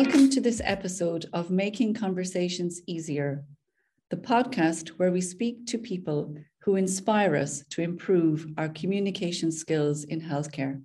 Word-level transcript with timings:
Welcome 0.00 0.30
to 0.30 0.40
this 0.40 0.60
episode 0.62 1.26
of 1.32 1.50
Making 1.50 1.92
Conversations 1.92 2.80
Easier, 2.86 3.44
the 4.10 4.16
podcast 4.16 4.90
where 4.90 5.10
we 5.10 5.20
speak 5.20 5.66
to 5.66 5.76
people 5.76 6.36
who 6.60 6.76
inspire 6.76 7.34
us 7.34 7.64
to 7.70 7.82
improve 7.82 8.46
our 8.56 8.68
communication 8.68 9.50
skills 9.50 10.04
in 10.04 10.20
healthcare. 10.20 10.80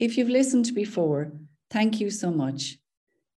If 0.00 0.18
you've 0.18 0.30
listened 0.30 0.72
before, 0.74 1.30
thank 1.70 2.00
you 2.00 2.10
so 2.10 2.32
much. 2.32 2.76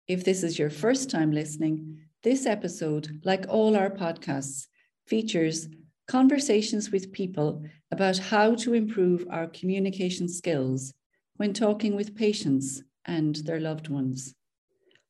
If 0.07 0.25
this 0.25 0.42
is 0.42 0.57
your 0.57 0.71
first 0.71 1.11
time 1.11 1.32
listening, 1.32 2.00
this 2.24 2.48
episode, 2.48 3.21
like 3.24 3.46
all 3.50 3.78
our 3.78 3.92
podcasts, 3.92 4.66
features 5.06 5.70
conversations 6.07 6.89
with 6.89 7.14
people 7.14 7.61
about 7.92 8.18
how 8.18 8.56
to 8.56 8.74
improve 8.74 9.28
our 9.29 9.46
communication 9.46 10.28
skills 10.28 10.92
when 11.36 11.54
talking 11.54 11.96
with 11.96 12.16
patients 12.16 12.82
and 13.06 13.36
their 13.36 13.60
loved 13.60 13.89
ones. 13.89 14.34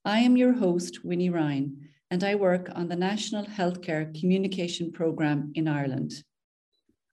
I 0.07 0.19
am 0.19 0.37
your 0.37 0.53
host, 0.53 1.05
Wini 1.05 1.33
Ryan, 1.33 1.89
and 2.11 2.23
I 2.23 2.35
work 2.35 2.69
on 2.73 2.87
the 2.87 2.95
National 2.95 3.43
Healthcare 3.43 4.17
Communication 4.17 4.89
Programme 4.89 5.51
in 5.55 5.67
Ireland. 5.67 6.13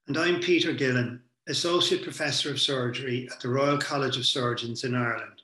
And 0.07 0.17
I'm 0.17 0.39
Peter 0.39 0.71
Gillen, 0.71 1.21
Associate 1.49 2.01
Professor 2.01 2.51
of 2.51 2.61
Surgery 2.61 3.27
at 3.29 3.41
the 3.41 3.49
Royal 3.49 3.77
College 3.77 4.15
of 4.15 4.25
Surgeons 4.25 4.85
in 4.85 4.95
Ireland, 4.95 5.41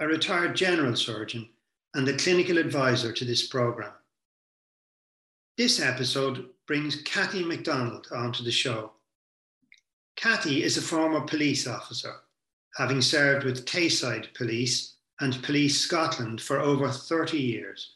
a 0.00 0.08
retired 0.08 0.56
general 0.56 0.96
surgeon 0.96 1.48
and 1.94 2.08
the 2.08 2.16
clinical 2.16 2.58
advisor 2.58 3.12
to 3.12 3.24
this 3.24 3.46
programme. 3.46 3.94
This 5.56 5.78
episode 5.78 6.46
brings 6.66 7.02
Cathy 7.02 7.44
MacDonald 7.44 8.08
onto 8.10 8.42
the 8.42 8.50
show. 8.50 8.94
Cathy 10.16 10.64
is 10.64 10.76
a 10.76 10.82
former 10.82 11.20
police 11.20 11.68
officer, 11.68 12.14
having 12.74 13.00
served 13.00 13.44
with 13.44 13.64
Tayside 13.64 14.34
Police 14.34 14.93
and 15.20 15.42
Police 15.42 15.80
Scotland 15.80 16.40
for 16.40 16.60
over 16.60 16.88
30 16.90 17.38
years. 17.38 17.94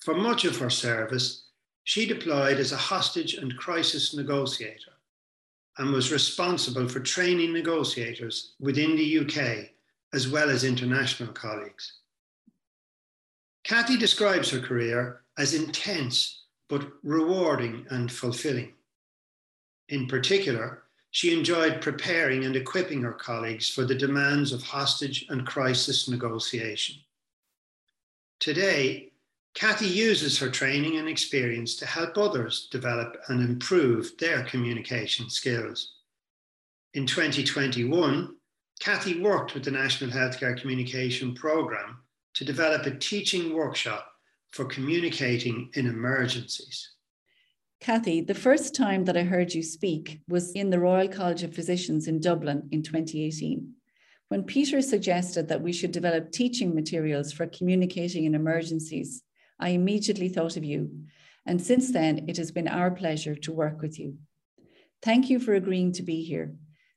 For 0.00 0.14
much 0.14 0.44
of 0.44 0.56
her 0.58 0.70
service, 0.70 1.44
she 1.84 2.06
deployed 2.06 2.58
as 2.58 2.72
a 2.72 2.76
hostage 2.76 3.34
and 3.34 3.56
crisis 3.56 4.14
negotiator 4.14 4.92
and 5.78 5.92
was 5.92 6.12
responsible 6.12 6.88
for 6.88 7.00
training 7.00 7.52
negotiators 7.52 8.54
within 8.58 8.96
the 8.96 9.18
UK 9.20 9.70
as 10.12 10.28
well 10.28 10.50
as 10.50 10.64
international 10.64 11.32
colleagues. 11.32 11.92
Cathy 13.64 13.96
describes 13.96 14.50
her 14.50 14.60
career 14.60 15.22
as 15.38 15.54
intense 15.54 16.44
but 16.68 16.88
rewarding 17.02 17.86
and 17.90 18.10
fulfilling. 18.10 18.72
In 19.88 20.06
particular, 20.06 20.82
she 21.16 21.32
enjoyed 21.32 21.80
preparing 21.80 22.44
and 22.44 22.56
equipping 22.56 23.00
her 23.00 23.14
colleagues 23.14 23.70
for 23.70 23.86
the 23.86 23.94
demands 23.94 24.52
of 24.52 24.62
hostage 24.62 25.24
and 25.30 25.46
crisis 25.46 26.10
negotiation. 26.10 26.94
Today, 28.38 29.12
Cathy 29.54 29.86
uses 29.86 30.38
her 30.38 30.50
training 30.50 30.98
and 30.98 31.08
experience 31.08 31.74
to 31.76 31.86
help 31.86 32.18
others 32.18 32.68
develop 32.70 33.16
and 33.28 33.40
improve 33.40 34.12
their 34.18 34.44
communication 34.44 35.30
skills. 35.30 35.94
In 36.92 37.06
2021, 37.06 38.36
Cathy 38.80 39.18
worked 39.18 39.54
with 39.54 39.64
the 39.64 39.70
National 39.70 40.10
Healthcare 40.10 40.60
Communication 40.60 41.34
Programme 41.34 41.96
to 42.34 42.44
develop 42.44 42.84
a 42.84 42.90
teaching 42.90 43.54
workshop 43.54 44.12
for 44.50 44.66
communicating 44.66 45.70
in 45.76 45.86
emergencies. 45.86 46.95
Cathy, 47.86 48.20
the 48.20 48.34
first 48.34 48.74
time 48.74 49.04
that 49.04 49.16
I 49.16 49.22
heard 49.22 49.54
you 49.54 49.62
speak 49.62 50.20
was 50.28 50.50
in 50.50 50.70
the 50.70 50.80
Royal 50.80 51.06
College 51.06 51.44
of 51.44 51.54
Physicians 51.54 52.08
in 52.08 52.18
Dublin 52.18 52.68
in 52.72 52.82
2018. 52.82 53.74
When 54.26 54.42
Peter 54.42 54.82
suggested 54.82 55.46
that 55.46 55.62
we 55.62 55.72
should 55.72 55.92
develop 55.92 56.32
teaching 56.32 56.74
materials 56.74 57.32
for 57.32 57.46
communicating 57.46 58.24
in 58.24 58.34
emergencies, 58.34 59.22
I 59.60 59.68
immediately 59.68 60.28
thought 60.28 60.56
of 60.56 60.64
you. 60.64 60.90
And 61.46 61.62
since 61.62 61.92
then, 61.92 62.24
it 62.26 62.38
has 62.38 62.50
been 62.50 62.66
our 62.66 62.90
pleasure 62.90 63.36
to 63.36 63.52
work 63.52 63.80
with 63.80 64.00
you. 64.00 64.16
Thank 65.00 65.30
you 65.30 65.38
for 65.38 65.54
agreeing 65.54 65.92
to 65.92 66.02
be 66.02 66.24
here. 66.24 66.56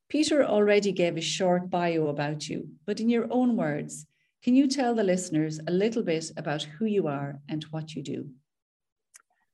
Peter 0.09 0.43
already 0.43 0.91
gave 0.91 1.17
a 1.17 1.21
short 1.21 1.69
bio 1.69 2.07
about 2.07 2.49
you, 2.49 2.67
but 2.87 2.99
in 2.99 3.09
your 3.09 3.27
own 3.29 3.55
words, 3.55 4.07
can 4.41 4.55
you 4.55 4.67
tell 4.67 4.95
the 4.95 5.03
listeners 5.03 5.59
a 5.67 5.71
little 5.71 6.01
bit 6.01 6.31
about 6.35 6.63
who 6.63 6.85
you 6.85 7.05
are 7.05 7.41
and 7.47 7.63
what 7.65 7.93
you 7.93 8.01
do? 8.01 8.31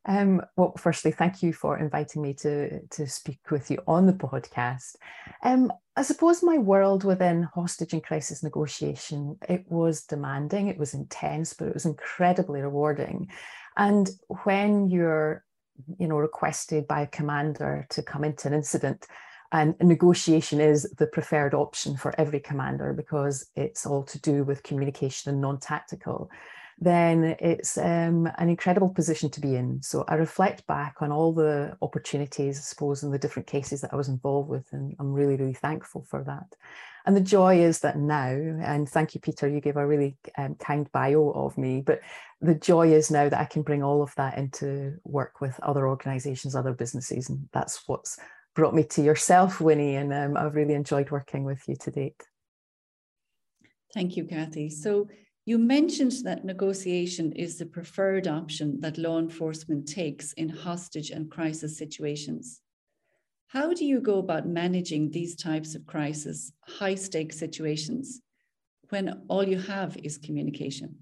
Um, 0.07 0.41
well, 0.55 0.73
firstly, 0.77 1.11
thank 1.11 1.41
you 1.41 1.51
for 1.51 1.77
inviting 1.77 2.21
me 2.21 2.33
to, 2.35 2.81
to 2.87 3.07
speak 3.07 3.39
with 3.49 3.71
you 3.71 3.79
on 3.87 4.05
the 4.05 4.13
podcast. 4.13 4.95
Um, 5.41 5.73
I 5.95 6.03
suppose 6.03 6.43
my 6.43 6.57
world 6.57 7.03
within 7.03 7.43
hostage 7.43 7.93
and 7.93 8.03
crisis 8.03 8.43
negotiation, 8.43 9.37
it 9.49 9.65
was 9.67 10.03
demanding, 10.03 10.67
it 10.67 10.77
was 10.77 10.93
intense, 10.93 11.53
but 11.53 11.69
it 11.69 11.73
was 11.73 11.85
incredibly 11.85 12.61
rewarding. 12.61 13.29
And 13.77 14.09
when 14.43 14.89
you're, 14.89 15.43
you 15.99 16.07
know, 16.07 16.17
requested 16.17 16.87
by 16.87 17.01
a 17.01 17.07
commander 17.07 17.87
to 17.89 18.03
come 18.03 18.23
into 18.23 18.47
an 18.47 18.53
incident, 18.53 19.07
and 19.51 19.75
negotiation 19.79 20.59
is 20.59 20.83
the 20.97 21.07
preferred 21.07 21.53
option 21.53 21.95
for 21.95 22.13
every 22.19 22.39
commander 22.39 22.93
because 22.93 23.49
it's 23.55 23.85
all 23.85 24.03
to 24.03 24.19
do 24.19 24.43
with 24.43 24.63
communication 24.63 25.31
and 25.31 25.41
non-tactical, 25.41 26.29
then 26.77 27.35
it's 27.39 27.77
um, 27.77 28.29
an 28.37 28.49
incredible 28.49 28.89
position 28.89 29.29
to 29.29 29.39
be 29.39 29.55
in. 29.55 29.81
So 29.81 30.03
I 30.09 30.15
reflect 30.15 30.67
back 30.67 30.95
on 31.01 31.11
all 31.11 31.33
the 31.33 31.77
opportunities, 31.81 32.57
I 32.57 32.61
suppose, 32.61 33.03
and 33.03 33.13
the 33.13 33.19
different 33.19 33.47
cases 33.47 33.81
that 33.81 33.93
I 33.93 33.95
was 33.95 34.09
involved 34.09 34.49
with, 34.49 34.67
and 34.73 34.93
I'm 34.99 35.13
really, 35.13 35.37
really 35.37 35.53
thankful 35.53 36.05
for 36.09 36.23
that. 36.25 36.55
And 37.05 37.15
the 37.15 37.21
joy 37.21 37.59
is 37.59 37.79
that 37.79 37.97
now, 37.97 38.29
and 38.29 38.89
thank 38.89 39.13
you, 39.13 39.21
Peter, 39.21 39.47
you 39.47 39.61
gave 39.61 39.77
a 39.77 39.87
really 39.87 40.17
um, 40.37 40.55
kind 40.55 40.91
bio 40.91 41.29
of 41.31 41.57
me, 41.57 41.81
but 41.81 42.01
the 42.41 42.55
joy 42.55 42.91
is 42.91 43.09
now 43.09 43.29
that 43.29 43.39
I 43.39 43.45
can 43.45 43.61
bring 43.61 43.81
all 43.83 44.01
of 44.01 44.13
that 44.15 44.37
into 44.37 44.95
work 45.03 45.39
with 45.39 45.57
other 45.61 45.87
organizations, 45.87 46.55
other 46.55 46.73
businesses, 46.73 47.29
and 47.29 47.47
that's 47.53 47.83
what's 47.87 48.17
brought 48.53 48.73
me 48.73 48.83
to 48.83 49.01
yourself, 49.01 49.59
Wini, 49.59 49.99
and 49.99 50.13
um, 50.13 50.35
I've 50.35 50.55
really 50.55 50.73
enjoyed 50.73 51.11
working 51.11 51.43
with 51.43 51.61
you 51.67 51.75
to 51.81 51.91
date. 51.91 52.21
Thank 53.93 54.17
you, 54.17 54.25
Cathy. 54.25 54.69
So 54.69 55.07
you 55.45 55.59
mentioned 55.59 56.13
that 56.23 56.43
negotiation 56.43 57.31
is 57.33 57.57
the 57.57 57.67
preferred 57.67 58.27
option 58.27 58.81
that 58.81 58.97
law 58.97 59.19
enforcement 59.19 59.87
takes 59.87 60.33
in 60.33 60.49
hostage 60.49 61.11
and 61.11 61.29
crisis 61.29 61.77
situations. 61.77 62.61
How 63.47 63.71
do 63.71 63.85
you 63.85 64.01
go 64.01 64.17
about 64.17 64.47
managing 64.47 65.11
these 65.11 65.35
types 65.35 65.75
of 65.75 65.85
crisis, 65.85 66.51
high 66.61 66.95
stakes 66.95 67.37
situations 67.37 68.21
when 68.89 69.21
all 69.27 69.47
you 69.47 69.59
have 69.59 69.95
is 69.97 70.17
communication? 70.17 70.95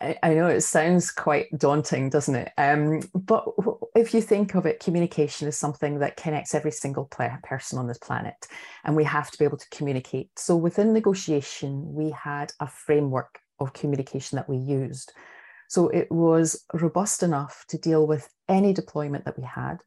I, 0.00 0.34
know 0.34 0.48
it 0.48 0.62
sounds 0.62 1.12
quite 1.12 1.46
daunting, 1.56 2.10
doesn't 2.10 2.34
it? 2.34 2.50
Um, 2.58 3.02
but 3.14 3.44
if 3.94 4.14
you 4.14 4.22
think 4.22 4.54
of 4.54 4.66
it, 4.66 4.80
communication 4.80 5.48
is 5.48 5.56
something 5.56 5.98
that 5.98 6.16
connects 6.16 6.54
every 6.54 6.70
single 6.70 7.04
person 7.04 7.78
on 7.78 7.86
this 7.86 7.98
planet, 7.98 8.46
and 8.84 8.96
we 8.96 9.04
have 9.04 9.30
to 9.30 9.38
be 9.38 9.44
able 9.44 9.58
to 9.58 9.68
communicate. 9.70 10.30
So 10.36 10.56
within 10.56 10.92
negotiation, 10.92 11.92
we 11.92 12.10
had 12.10 12.52
a 12.60 12.66
framework 12.66 13.40
of 13.58 13.72
communication 13.72 14.36
that 14.36 14.48
we 14.48 14.56
used. 14.56 15.12
So 15.68 15.88
it 15.88 16.10
was 16.10 16.64
robust 16.72 17.22
enough 17.22 17.64
to 17.68 17.78
deal 17.78 18.06
with 18.06 18.28
any 18.48 18.72
deployment 18.72 19.24
that 19.24 19.38
we 19.38 19.44
had 19.44 19.78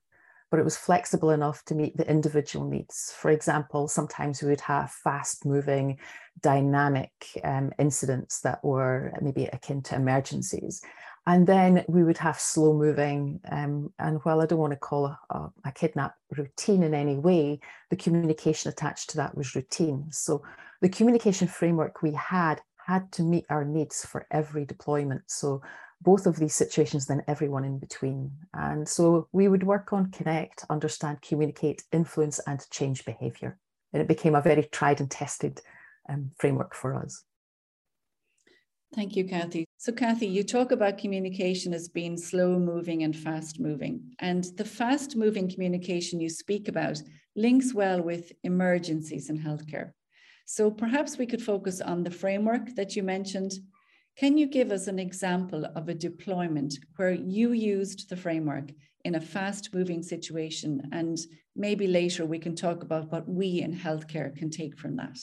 but 0.51 0.59
it 0.59 0.63
was 0.63 0.77
flexible 0.77 1.31
enough 1.31 1.65
to 1.65 1.75
meet 1.75 1.97
the 1.97 2.09
individual 2.09 2.65
needs. 2.65 3.13
For 3.17 3.31
example, 3.31 3.87
sometimes 3.87 4.41
we 4.41 4.49
would 4.49 4.61
have 4.61 4.89
fast 4.91 5.45
moving, 5.45 5.99
dynamic 6.41 7.11
um, 7.43 7.71
incidents 7.79 8.41
that 8.41 8.63
were 8.63 9.11
maybe 9.21 9.45
akin 9.51 9.81
to 9.83 9.95
emergencies. 9.95 10.81
And 11.27 11.47
then 11.47 11.83
we 11.87 12.03
would 12.03 12.19
have 12.19 12.39
slow 12.39 12.73
moving. 12.73 13.39
Um, 13.51 13.91
and 13.97 14.19
while 14.23 14.41
I 14.41 14.45
don't 14.45 14.59
want 14.59 14.73
to 14.73 14.79
call 14.79 15.07
a, 15.07 15.19
a, 15.31 15.51
a, 15.65 15.71
kidnap 15.71 16.15
routine 16.37 16.83
in 16.83 16.93
any 16.93 17.17
way, 17.17 17.59
the 17.89 17.95
communication 17.95 18.69
attached 18.69 19.09
to 19.11 19.17
that 19.17 19.35
was 19.35 19.55
routine. 19.55 20.05
So 20.11 20.43
the 20.81 20.89
communication 20.89 21.47
framework 21.47 22.03
we 22.03 22.11
had 22.11 22.61
had 22.85 23.11
to 23.13 23.23
meet 23.23 23.45
our 23.49 23.65
needs 23.65 24.05
for 24.05 24.27
every 24.29 24.65
deployment. 24.65 25.23
So 25.25 25.61
both 26.01 26.27
of 26.27 26.35
these 26.35 26.53
situations, 26.53 27.07
then 27.07 27.23
everyone 27.27 27.65
in 27.65 27.79
between. 27.79 28.31
And 28.53 28.87
so 28.87 29.27
we 29.31 29.47
would 29.47 29.63
work 29.63 29.93
on 29.93 30.11
connect, 30.11 30.63
understand, 30.69 31.23
communicate, 31.23 31.83
influence, 31.91 32.39
and 32.45 32.63
change 32.69 33.03
behavior. 33.05 33.57
And 33.93 34.01
it 34.01 34.07
became 34.07 34.35
a 34.35 34.41
very 34.41 34.63
tried 34.63 34.99
and 34.99 35.09
tested 35.09 35.61
um, 36.07 36.31
framework 36.37 36.75
for 36.75 36.93
us. 36.93 37.23
Thank 38.95 39.17
you, 39.17 39.25
Cathy. 39.25 39.65
So, 39.77 39.91
Cathy, 39.91 40.25
you 40.25 40.41
talk 40.41 40.71
about 40.71 40.97
communication 40.97 41.73
as 41.73 41.89
being 41.89 42.15
slow 42.15 42.57
moving 42.57 43.03
and 43.03 43.13
fast 43.13 43.59
moving. 43.59 44.15
And 44.19 44.45
the 44.55 44.63
fast 44.63 45.17
moving 45.17 45.49
communication 45.49 46.21
you 46.21 46.29
speak 46.29 46.69
about 46.69 47.01
links 47.35 47.73
well 47.73 48.01
with 48.01 48.31
emergencies 48.43 49.29
in 49.29 49.37
healthcare. 49.37 49.91
So, 50.45 50.71
perhaps 50.71 51.17
we 51.17 51.25
could 51.25 51.41
focus 51.41 51.81
on 51.81 52.03
the 52.03 52.11
framework 52.11 52.73
that 52.75 52.95
you 52.95 53.03
mentioned 53.03 53.53
can 54.17 54.37
you 54.37 54.47
give 54.47 54.71
us 54.71 54.87
an 54.87 54.97
example 54.97 55.65
of 55.75 55.89
a 55.89 55.93
deployment 55.93 56.79
where 56.95 57.11
you 57.11 57.51
used 57.51 58.09
the 58.09 58.15
framework 58.15 58.71
in 59.03 59.15
a 59.15 59.19
fast 59.19 59.73
moving 59.73 60.01
situation? 60.01 60.87
And 60.93 61.17
maybe 61.53 61.85
later 61.85 62.25
we 62.25 62.39
can 62.39 62.55
talk 62.55 62.81
about 62.81 63.11
what 63.11 63.27
we 63.27 63.59
in 63.59 63.75
healthcare 63.75 64.33
can 64.33 64.49
take 64.49 64.77
from 64.77 64.95
that. 64.95 65.17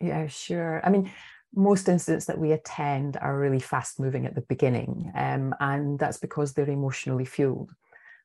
Yeah, 0.00 0.28
sure. 0.28 0.80
I 0.86 0.90
mean, 0.90 1.10
most 1.54 1.88
incidents 1.88 2.26
that 2.26 2.38
we 2.38 2.52
attend 2.52 3.16
are 3.16 3.38
really 3.38 3.60
fast 3.60 4.00
moving 4.00 4.26
at 4.26 4.34
the 4.34 4.40
beginning, 4.42 5.12
um, 5.14 5.54
and 5.60 5.98
that's 5.98 6.18
because 6.18 6.52
they're 6.52 6.68
emotionally 6.68 7.24
fueled. 7.24 7.70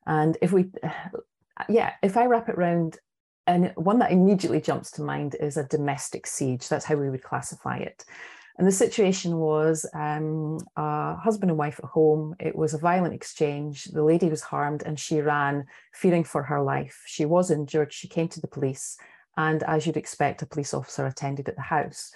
And 0.06 0.38
if 0.42 0.52
we, 0.52 0.66
yeah, 1.70 1.94
if 2.02 2.18
I 2.18 2.26
wrap 2.26 2.50
it 2.50 2.56
around, 2.56 2.98
and 3.46 3.72
one 3.76 4.00
that 4.00 4.12
immediately 4.12 4.60
jumps 4.60 4.92
to 4.92 5.02
mind 5.02 5.36
is 5.40 5.56
a 5.56 5.64
domestic 5.64 6.28
siege. 6.28 6.68
That's 6.68 6.84
how 6.84 6.96
we 6.96 7.10
would 7.10 7.24
classify 7.24 7.78
it. 7.78 8.04
And 8.58 8.68
the 8.68 8.72
situation 8.72 9.38
was 9.38 9.88
um, 9.94 10.58
a 10.76 11.16
husband 11.16 11.52
and 11.52 11.60
wife 11.60 11.80
at 11.82 11.90
home. 11.90 12.36
It 12.40 12.56
was 12.56 12.74
a 12.74 12.80
violent 12.80 13.14
exchange. 13.14 13.86
The 13.86 14.04
lady 14.04 14.30
was 14.30 14.42
harmed 14.42 14.82
and 14.84 15.00
she 15.00 15.22
ran, 15.22 15.66
fearing 15.94 16.24
for 16.24 16.44
her 16.44 16.62
life. 16.62 17.04
She 17.06 17.24
was 17.24 17.52
injured. 17.52 17.94
She 17.94 18.08
came 18.08 18.28
to 18.30 18.42
the 18.42 18.48
police. 18.48 18.98
And 19.38 19.62
as 19.64 19.86
you'd 19.86 19.96
expect, 19.96 20.42
a 20.42 20.48
police 20.48 20.74
officer 20.74 21.06
attended 21.06 21.48
at 21.48 21.56
the 21.56 21.62
house. 21.62 22.12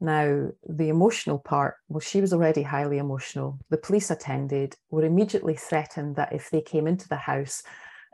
Now, 0.00 0.48
the 0.66 0.88
emotional 0.88 1.38
part, 1.38 1.76
well, 1.88 2.00
she 2.00 2.22
was 2.22 2.32
already 2.32 2.62
highly 2.62 2.98
emotional. 2.98 3.58
The 3.68 3.76
police 3.76 4.10
attended, 4.10 4.76
were 4.90 5.04
immediately 5.04 5.54
threatened 5.54 6.16
that 6.16 6.32
if 6.32 6.50
they 6.50 6.62
came 6.62 6.86
into 6.86 7.06
the 7.08 7.16
house, 7.16 7.62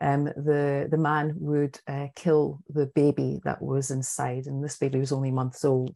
um, 0.00 0.24
the, 0.24 0.88
the 0.90 0.98
man 0.98 1.34
would 1.36 1.78
uh, 1.86 2.08
kill 2.16 2.60
the 2.68 2.86
baby 2.86 3.40
that 3.44 3.62
was 3.62 3.92
inside. 3.92 4.46
And 4.46 4.64
this 4.64 4.78
baby 4.78 4.98
was 4.98 5.12
only 5.12 5.30
months 5.30 5.64
old. 5.64 5.94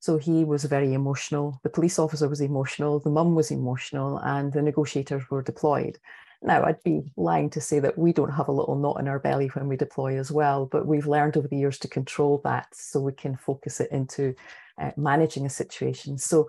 So 0.00 0.16
he 0.16 0.44
was 0.44 0.64
very 0.64 0.94
emotional. 0.94 1.60
The 1.62 1.68
police 1.68 1.98
officer 1.98 2.26
was 2.26 2.40
emotional. 2.40 2.98
The 2.98 3.10
mum 3.10 3.34
was 3.34 3.50
emotional. 3.50 4.18
And 4.18 4.50
the 4.50 4.62
negotiators 4.62 5.28
were 5.30 5.42
deployed. 5.42 5.98
Now, 6.42 6.64
I'd 6.64 6.82
be 6.82 7.02
lying 7.18 7.50
to 7.50 7.60
say 7.60 7.80
that 7.80 7.98
we 7.98 8.14
don't 8.14 8.32
have 8.32 8.48
a 8.48 8.52
little 8.52 8.74
knot 8.74 8.98
in 8.98 9.08
our 9.08 9.18
belly 9.18 9.48
when 9.48 9.68
we 9.68 9.76
deploy 9.76 10.18
as 10.18 10.32
well, 10.32 10.64
but 10.64 10.86
we've 10.86 11.06
learned 11.06 11.36
over 11.36 11.46
the 11.46 11.58
years 11.58 11.78
to 11.80 11.88
control 11.88 12.40
that 12.44 12.68
so 12.72 12.98
we 12.98 13.12
can 13.12 13.36
focus 13.36 13.78
it 13.78 13.90
into 13.90 14.34
uh, 14.80 14.90
managing 14.96 15.46
a 15.46 15.50
situation. 15.50 16.18
So, 16.18 16.48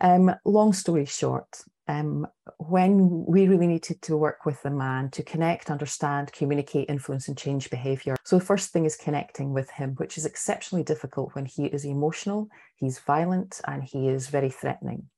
um, 0.00 0.34
long 0.44 0.72
story 0.72 1.04
short, 1.04 1.62
um, 1.88 2.26
when 2.58 3.24
we 3.26 3.48
really 3.48 3.66
needed 3.66 4.00
to 4.02 4.16
work 4.16 4.46
with 4.46 4.62
the 4.62 4.70
man 4.70 5.10
to 5.10 5.22
connect, 5.22 5.70
understand, 5.70 6.32
communicate, 6.32 6.88
influence, 6.88 7.28
and 7.28 7.36
change 7.36 7.70
behavior. 7.70 8.16
So, 8.24 8.38
the 8.38 8.44
first 8.44 8.72
thing 8.72 8.84
is 8.84 8.96
connecting 8.96 9.52
with 9.52 9.70
him, 9.70 9.94
which 9.96 10.16
is 10.16 10.26
exceptionally 10.26 10.84
difficult 10.84 11.34
when 11.34 11.44
he 11.44 11.66
is 11.66 11.84
emotional, 11.84 12.48
he's 12.76 12.98
violent, 13.00 13.60
and 13.66 13.82
he 13.82 14.08
is 14.08 14.28
very 14.28 14.50
threatening. 14.50 15.08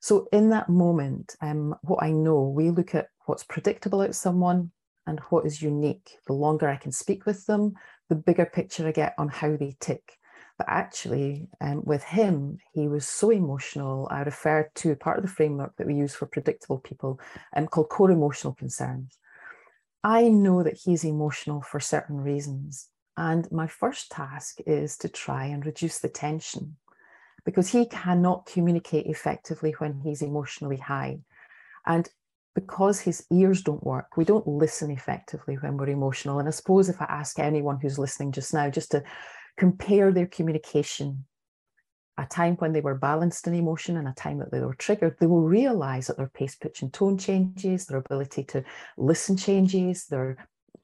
So, 0.00 0.28
in 0.32 0.50
that 0.50 0.68
moment, 0.68 1.36
um, 1.40 1.74
what 1.82 2.02
I 2.02 2.10
know, 2.10 2.42
we 2.42 2.70
look 2.70 2.94
at 2.94 3.08
what's 3.26 3.44
predictable 3.44 4.02
about 4.02 4.14
someone 4.14 4.70
and 5.06 5.20
what 5.30 5.46
is 5.46 5.62
unique. 5.62 6.18
The 6.26 6.32
longer 6.32 6.68
I 6.68 6.76
can 6.76 6.92
speak 6.92 7.26
with 7.26 7.46
them, 7.46 7.74
the 8.08 8.14
bigger 8.14 8.46
picture 8.46 8.86
I 8.86 8.92
get 8.92 9.14
on 9.18 9.28
how 9.28 9.56
they 9.56 9.76
tick. 9.80 10.18
But 10.56 10.68
actually, 10.68 11.48
um, 11.60 11.82
with 11.84 12.04
him, 12.04 12.58
he 12.72 12.86
was 12.86 13.08
so 13.08 13.30
emotional. 13.30 14.06
I 14.10 14.20
refer 14.20 14.70
to 14.76 14.94
part 14.94 15.18
of 15.18 15.24
the 15.24 15.30
framework 15.30 15.76
that 15.76 15.86
we 15.86 15.94
use 15.94 16.14
for 16.14 16.26
predictable 16.26 16.78
people 16.78 17.18
um, 17.56 17.66
called 17.66 17.88
core 17.88 18.12
emotional 18.12 18.54
concerns. 18.54 19.18
I 20.04 20.28
know 20.28 20.62
that 20.62 20.78
he's 20.84 21.04
emotional 21.04 21.60
for 21.62 21.80
certain 21.80 22.20
reasons. 22.20 22.88
And 23.16 23.50
my 23.50 23.66
first 23.66 24.10
task 24.10 24.58
is 24.66 24.96
to 24.98 25.08
try 25.08 25.46
and 25.46 25.64
reduce 25.64 25.98
the 25.98 26.08
tension 26.08 26.76
because 27.44 27.70
he 27.70 27.86
cannot 27.86 28.46
communicate 28.46 29.06
effectively 29.06 29.74
when 29.78 30.00
he's 30.00 30.22
emotionally 30.22 30.76
high. 30.76 31.18
And 31.86 32.08
because 32.54 33.00
his 33.00 33.26
ears 33.32 33.62
don't 33.62 33.84
work, 33.84 34.16
we 34.16 34.24
don't 34.24 34.46
listen 34.46 34.90
effectively 34.90 35.56
when 35.56 35.76
we're 35.76 35.88
emotional. 35.88 36.38
And 36.38 36.48
I 36.48 36.52
suppose 36.52 36.88
if 36.88 37.00
I 37.00 37.06
ask 37.06 37.38
anyone 37.38 37.78
who's 37.80 37.98
listening 37.98 38.32
just 38.32 38.54
now, 38.54 38.70
just 38.70 38.92
to 38.92 39.02
compare 39.56 40.12
their 40.12 40.26
communication, 40.26 41.24
a 42.16 42.26
time 42.26 42.56
when 42.56 42.72
they 42.72 42.80
were 42.80 42.94
balanced 42.94 43.46
in 43.46 43.54
emotion 43.54 43.96
and 43.96 44.06
a 44.06 44.12
time 44.12 44.38
that 44.38 44.50
they 44.52 44.60
were 44.60 44.74
triggered, 44.74 45.16
they 45.18 45.26
will 45.26 45.42
realize 45.42 46.06
that 46.06 46.16
their 46.16 46.28
pace, 46.28 46.54
pitch, 46.54 46.82
and 46.82 46.92
tone 46.92 47.18
changes, 47.18 47.86
their 47.86 47.98
ability 47.98 48.44
to 48.44 48.64
listen 48.96 49.36
changes, 49.36 50.06
their 50.06 50.36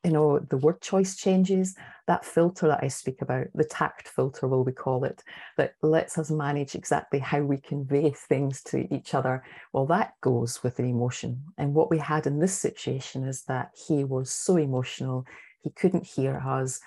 you 0.02 0.12
know 0.12 0.38
the 0.38 0.56
word 0.56 0.80
choice 0.80 1.14
changes. 1.14 1.76
That 2.06 2.24
filter 2.24 2.66
that 2.68 2.82
i 2.82 2.88
speak 2.88 3.22
about 3.22 3.46
the 3.54 3.64
tact 3.64 4.08
filter 4.08 4.48
will 4.48 4.64
we 4.64 4.72
call 4.72 5.04
it 5.04 5.22
that 5.56 5.74
lets 5.82 6.18
us 6.18 6.30
manage 6.30 6.74
exactly 6.74 7.20
how 7.20 7.40
we 7.42 7.58
convey 7.58 8.10
things 8.10 8.62
to 8.64 8.92
each 8.92 9.14
other. 9.14 9.44
Well 9.72 9.86
that 9.86 10.14
goes 10.20 10.62
with 10.62 10.76
the 10.76 10.84
emotion. 10.84 11.44
And 11.58 11.74
what 11.74 11.90
we 11.90 11.98
had 11.98 12.26
in 12.26 12.38
this 12.40 12.58
situation 12.58 13.24
is 13.24 13.44
that 13.44 13.70
he 13.86 14.02
was 14.04 14.30
so 14.30 14.56
emotional 14.56 15.26
he 15.62 15.70
couldn't 15.70 16.06
hear 16.06 16.36
us 16.36 16.80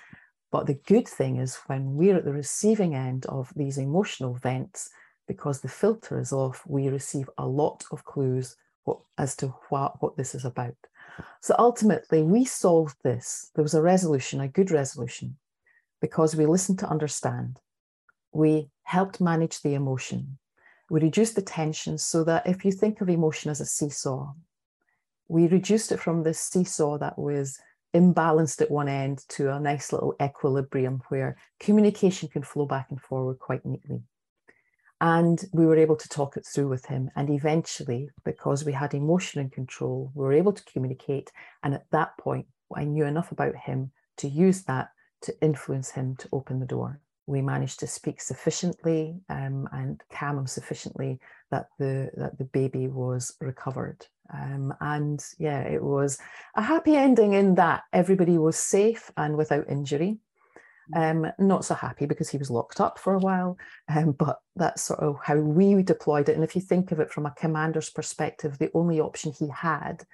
but 0.54 0.68
the 0.68 0.80
good 0.86 1.08
thing 1.08 1.38
is 1.38 1.56
when 1.66 1.96
we're 1.96 2.18
at 2.18 2.24
the 2.24 2.32
receiving 2.32 2.94
end 2.94 3.26
of 3.26 3.52
these 3.56 3.76
emotional 3.76 4.34
vents, 4.34 4.88
because 5.26 5.60
the 5.60 5.68
filter 5.68 6.20
is 6.20 6.32
off, 6.32 6.62
we 6.64 6.86
receive 6.86 7.28
a 7.38 7.44
lot 7.44 7.84
of 7.90 8.04
clues 8.04 8.54
what, 8.84 9.00
as 9.18 9.34
to 9.34 9.48
what, 9.70 10.00
what 10.00 10.16
this 10.16 10.32
is 10.32 10.44
about. 10.44 10.76
So 11.40 11.56
ultimately, 11.58 12.22
we 12.22 12.44
solved 12.44 12.98
this. 13.02 13.50
There 13.56 13.64
was 13.64 13.74
a 13.74 13.82
resolution, 13.82 14.40
a 14.40 14.46
good 14.46 14.70
resolution, 14.70 15.38
because 16.00 16.36
we 16.36 16.46
listened 16.46 16.78
to 16.78 16.88
understand. 16.88 17.58
We 18.30 18.70
helped 18.84 19.20
manage 19.20 19.60
the 19.60 19.74
emotion. 19.74 20.38
We 20.88 21.00
reduced 21.00 21.34
the 21.34 21.42
tension 21.42 21.98
so 21.98 22.22
that 22.22 22.46
if 22.46 22.64
you 22.64 22.70
think 22.70 23.00
of 23.00 23.08
emotion 23.08 23.50
as 23.50 23.60
a 23.60 23.66
seesaw, 23.66 24.34
we 25.26 25.48
reduced 25.48 25.90
it 25.90 25.98
from 25.98 26.22
this 26.22 26.38
seesaw 26.38 26.98
that 26.98 27.18
was 27.18 27.58
imbalanced 27.94 28.60
at 28.60 28.70
one 28.70 28.88
end 28.88 29.24
to 29.28 29.52
a 29.52 29.60
nice 29.60 29.92
little 29.92 30.14
equilibrium 30.20 31.00
where 31.08 31.36
communication 31.60 32.28
can 32.28 32.42
flow 32.42 32.66
back 32.66 32.88
and 32.90 33.00
forward 33.00 33.38
quite 33.38 33.64
neatly. 33.64 34.02
And 35.00 35.44
we 35.52 35.66
were 35.66 35.76
able 35.76 35.96
to 35.96 36.08
talk 36.08 36.36
it 36.36 36.46
through 36.46 36.68
with 36.68 36.86
him. 36.86 37.10
And 37.16 37.30
eventually, 37.30 38.08
because 38.24 38.64
we 38.64 38.72
had 38.72 38.94
emotion 38.94 39.40
and 39.40 39.52
control, 39.52 40.10
we 40.14 40.24
were 40.24 40.32
able 40.32 40.52
to 40.52 40.64
communicate. 40.64 41.30
And 41.62 41.74
at 41.74 41.86
that 41.90 42.16
point, 42.18 42.46
I 42.74 42.84
knew 42.84 43.04
enough 43.04 43.30
about 43.30 43.54
him 43.56 43.92
to 44.18 44.28
use 44.28 44.62
that 44.64 44.88
to 45.22 45.34
influence 45.42 45.90
him 45.90 46.16
to 46.16 46.28
open 46.32 46.60
the 46.60 46.66
door. 46.66 47.00
We 47.26 47.42
managed 47.42 47.80
to 47.80 47.86
speak 47.86 48.20
sufficiently 48.20 49.20
um, 49.28 49.68
and 49.72 50.02
calm 50.12 50.38
him 50.38 50.46
sufficiently 50.46 51.20
that 51.50 51.66
the 51.78 52.10
that 52.16 52.38
the 52.38 52.44
baby 52.44 52.88
was 52.88 53.34
recovered. 53.40 54.06
Um, 54.32 54.74
and 54.80 55.24
yeah, 55.38 55.60
it 55.60 55.82
was 55.82 56.18
a 56.54 56.62
happy 56.62 56.96
ending 56.96 57.34
in 57.34 57.56
that 57.56 57.82
everybody 57.92 58.38
was 58.38 58.56
safe 58.56 59.10
and 59.16 59.36
without 59.36 59.68
injury. 59.68 60.18
Mm. 60.94 61.26
Um, 61.26 61.32
not 61.38 61.64
so 61.64 61.74
happy 61.74 62.06
because 62.06 62.28
he 62.28 62.38
was 62.38 62.50
locked 62.50 62.80
up 62.80 62.98
for 62.98 63.14
a 63.14 63.18
while, 63.18 63.56
um, 63.88 64.12
but 64.12 64.38
that's 64.56 64.82
sort 64.82 65.00
of 65.00 65.18
how 65.22 65.36
we 65.36 65.82
deployed 65.82 66.28
it. 66.28 66.34
And 66.34 66.44
if 66.44 66.54
you 66.54 66.62
think 66.62 66.92
of 66.92 67.00
it 67.00 67.10
from 67.10 67.26
a 67.26 67.34
commander's 67.38 67.90
perspective, 67.90 68.58
the 68.58 68.70
only 68.74 69.00
option 69.00 69.32
he 69.32 69.48
had 69.48 70.04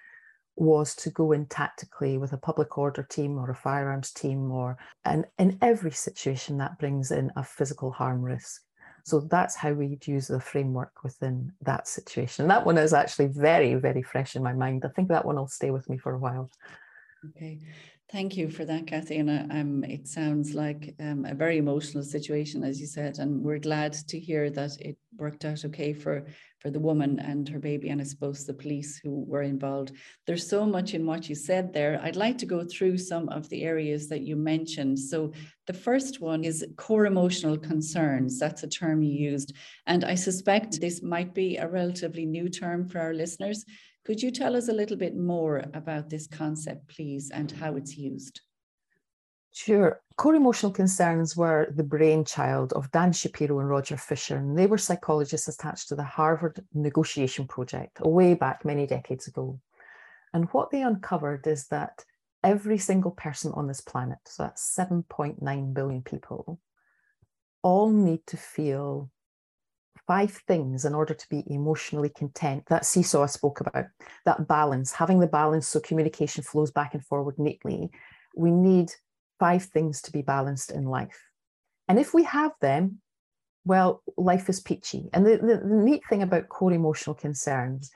was 0.57 0.95
to 0.95 1.11
go 1.11 1.33
in 1.33 1.47
tactically 1.47 2.19
with 2.19 2.33
a 2.33 2.37
public 2.37 2.77
order 2.77 3.03
team 3.03 3.39
or 3.39 3.51
a 3.51 3.55
firearms 3.55 4.13
team, 4.13 4.51
or 4.51 4.77
and 5.05 5.25
in 5.39 5.59
every 5.63 5.93
situation 5.93 6.59
that 6.59 6.79
brings 6.79 7.11
in 7.11 7.33
a 7.37 7.43
physical 7.43 7.91
harm 7.91 8.23
risk. 8.23 8.63
So 9.05 9.21
that's 9.21 9.57
how 9.57 9.73
we'd 9.73 10.07
use 10.07 10.29
the 10.29 10.41
framework 10.41 11.03
within 11.03 11.53
that 11.63 11.89
situation. 11.89 12.49
That 12.49 12.67
one 12.67 12.79
is 12.79 12.93
actually 12.93 13.29
very, 13.29 13.75
very 13.75 14.03
fresh 14.03 14.37
in 14.37 14.43
my 14.43 14.53
mind. 14.53 14.85
I 14.85 14.89
think 14.89 15.09
that 15.09 15.25
one 15.25 15.37
will 15.37 15.49
stay 15.49 15.71
with 15.71 15.89
me 15.89 15.99
for 15.99 16.13
a 16.15 16.19
while. 16.19 16.51
Okay. 17.29 17.59
Thank 18.11 18.37
you 18.37 18.51
for 18.51 18.65
that, 18.65 18.89
Cathy. 18.89 19.19
And 19.19 19.31
uh, 19.31 19.45
um, 19.55 19.85
it 19.85 20.09
sounds 20.09 20.53
like 20.53 20.97
um, 20.99 21.25
a 21.25 21.35
very 21.35 21.59
emotional 21.59 22.03
situation, 22.03 22.65
as 22.65 22.81
you 22.81 22.87
said, 22.89 23.21
and 23.21 23.41
we're 23.41 23.61
glad 23.61 23.93
to 24.09 24.19
hear 24.19 24.51
that 24.51 24.73
it 24.81 24.97
worked 25.17 25.45
out 25.45 25.65
okay 25.67 25.93
for 25.93 26.25
for 26.59 26.71
the 26.71 26.81
woman 26.81 27.21
and 27.21 27.49
her 27.49 27.61
baby, 27.61 27.89
and 27.89 28.01
I 28.01 28.05
suppose 28.05 28.45
the 28.45 28.53
police 28.53 28.99
who 28.99 29.25
were 29.27 29.43
involved. 29.43 29.93
There's 30.27 30.47
so 30.47 30.67
much 30.67 30.93
in 30.93 31.07
what 31.07 31.29
you 31.29 31.35
said 31.37 31.73
there. 31.73 32.01
I'd 32.03 32.17
like 32.17 32.37
to 32.39 32.47
go 32.47 32.65
through 32.65 32.99
some 32.99 33.29
of 33.29 33.49
the 33.49 33.63
areas 33.63 34.09
that 34.09 34.23
you 34.23 34.35
mentioned. 34.37 34.99
So 34.99 35.33
the 35.69 35.73
first 35.73 36.21
one 36.21 36.43
is 36.45 36.67
core 36.77 37.07
emotional 37.07 37.57
concerns. 37.57 38.39
That's 38.41 38.65
a 38.65 38.69
term 38.69 39.03
you 39.03 39.13
used, 39.31 39.55
and 39.87 40.05
I 40.05 40.17
suspect 40.17 40.81
this 40.81 41.01
might 41.01 41.33
be 41.33 41.59
a 41.59 41.69
relatively 41.69 42.27
new 42.27 42.49
term 42.49 42.89
for 42.89 42.99
our 42.99 43.15
listeners. 43.15 43.65
Could 44.05 44.23
you 44.23 44.31
tell 44.31 44.57
us 44.57 44.69
a 44.69 44.73
little 44.73 44.97
bit 44.97 45.17
more 45.17 45.65
about 45.75 46.09
this 46.09 46.27
concept, 46.27 46.89
please, 46.89 47.31
and 47.31 47.51
how 47.51 47.77
it's 47.77 47.97
used? 47.97 48.41
Sure. 49.53 50.01
Core 50.17 50.37
emotional 50.37 50.73
concerns 50.73 51.37
were 51.37 51.73
the 51.75 51.83
brainchild 51.83 52.73
of 52.73 52.91
Dan 52.93 53.13
Shapiro 53.13 53.59
and 53.59 53.69
Roger 53.69 53.97
Fisher, 53.97 54.37
and 54.37 54.57
they 54.57 54.67
were 54.67 54.79
psychologists 54.79 55.49
attached 55.49 55.89
to 55.89 55.97
the 55.97 56.05
Harvard 56.05 56.65
Negotiation 56.73 57.47
Project 57.47 58.01
way 58.01 58.35
back 58.35 58.65
many 58.65 58.87
decades 58.87 59.27
ago. 59.27 59.61
And 60.33 60.49
what 60.53 60.71
they 60.71 60.83
uncovered 60.83 61.47
is 61.47 61.67
that 61.69 62.05
every 62.45 62.79
single 62.79 63.11
person 63.11 63.53
on 63.53 63.67
this 63.67 63.81
planet, 63.81 64.19
so 64.25 64.45
that's 64.45 64.75
7.9 64.79 65.75
billion 65.75 66.03
people, 66.03 66.61
all 67.63 67.91
need 67.91 68.27
to 68.29 68.37
feel 68.37 69.11
five 70.07 70.33
things 70.47 70.85
in 70.85 70.95
order 70.95 71.15
to 71.15 71.29
be 71.29 71.45
emotionally 71.47 72.11
content. 72.11 72.65
That 72.69 72.85
seesaw 72.85 73.23
I 73.23 73.27
spoke 73.27 73.61
about, 73.61 73.87
that 74.25 74.49
balance, 74.49 74.93
having 74.93 75.21
the 75.21 75.27
balance 75.27 75.69
so 75.69 75.81
communication 75.81 76.43
flows 76.43 76.71
back 76.71 76.95
and 76.95 77.05
forward 77.05 77.39
neatly. 77.39 77.91
We 78.37 78.51
need 78.51 78.93
five 79.39 79.65
things 79.65 80.03
to 80.03 80.13
be 80.13 80.23
balanced 80.23 80.71
in 80.71 80.85
life. 80.85 81.29
And 81.89 81.99
if 81.99 82.15
we 82.15 82.25
have 82.25 82.53
them, 82.61 83.01
well, 83.65 84.03
life 84.17 84.49
is 84.49 84.61
peachy. 84.61 85.11
And 85.13 85.27
the, 85.27 85.37
the, 85.39 85.61
the 85.69 85.83
neat 85.83 86.03
thing 86.09 86.23
about 86.23 86.49
core 86.49 86.73
emotional 86.73 87.15
concerns 87.15 87.91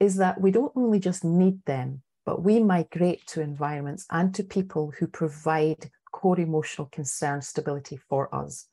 is 0.00 0.16
that 0.16 0.40
we 0.40 0.50
don't 0.50 0.72
only 0.76 0.98
just 0.98 1.24
need 1.24 1.64
them, 1.64 2.02
but 2.24 2.42
we 2.42 2.60
migrate 2.60 3.26
to 3.28 3.40
environments 3.40 4.06
and 4.10 4.34
to 4.34 4.42
people 4.42 4.92
who 4.98 5.06
provide 5.06 5.90
core 6.12 6.38
emotional 6.38 6.88
concern 6.92 7.40
stability 7.40 7.98
for 8.08 8.34
us. 8.34 8.66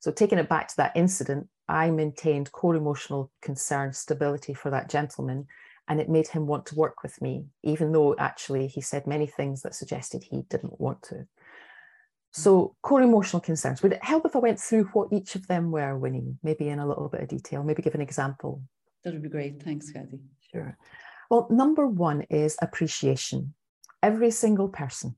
So, 0.00 0.10
taking 0.10 0.38
it 0.38 0.48
back 0.48 0.68
to 0.68 0.76
that 0.78 0.96
incident, 0.96 1.48
I 1.68 1.90
maintained 1.90 2.52
core 2.52 2.76
emotional 2.76 3.30
concern 3.42 3.92
stability 3.92 4.54
for 4.54 4.70
that 4.70 4.88
gentleman, 4.88 5.46
and 5.88 6.00
it 6.00 6.08
made 6.08 6.28
him 6.28 6.46
want 6.46 6.66
to 6.66 6.74
work 6.74 7.02
with 7.02 7.20
me, 7.20 7.46
even 7.62 7.92
though 7.92 8.14
actually 8.18 8.66
he 8.66 8.80
said 8.80 9.06
many 9.06 9.26
things 9.26 9.62
that 9.62 9.74
suggested 9.74 10.22
he 10.22 10.42
didn't 10.42 10.80
want 10.80 11.02
to. 11.04 11.26
So, 12.32 12.58
mm-hmm. 12.58 12.72
core 12.82 13.02
emotional 13.02 13.40
concerns. 13.40 13.82
Would 13.82 13.92
it 13.92 14.04
help 14.04 14.26
if 14.26 14.36
I 14.36 14.40
went 14.40 14.60
through 14.60 14.84
what 14.92 15.12
each 15.12 15.34
of 15.34 15.46
them 15.46 15.70
were, 15.70 15.98
Wini? 15.98 16.36
Maybe 16.42 16.68
in 16.68 16.78
a 16.78 16.86
little 16.86 17.08
bit 17.08 17.22
of 17.22 17.28
detail, 17.28 17.62
maybe 17.64 17.82
give 17.82 17.94
an 17.94 18.00
example. 18.00 18.62
That 19.04 19.14
would 19.14 19.22
be 19.22 19.28
great. 19.28 19.62
Thanks, 19.62 19.90
Cathy. 19.90 20.20
Sure. 20.52 20.76
Well, 21.30 21.46
number 21.50 21.86
one 21.86 22.22
is 22.22 22.56
appreciation. 22.60 23.54
Every 24.02 24.30
single 24.30 24.68
person 24.68 25.16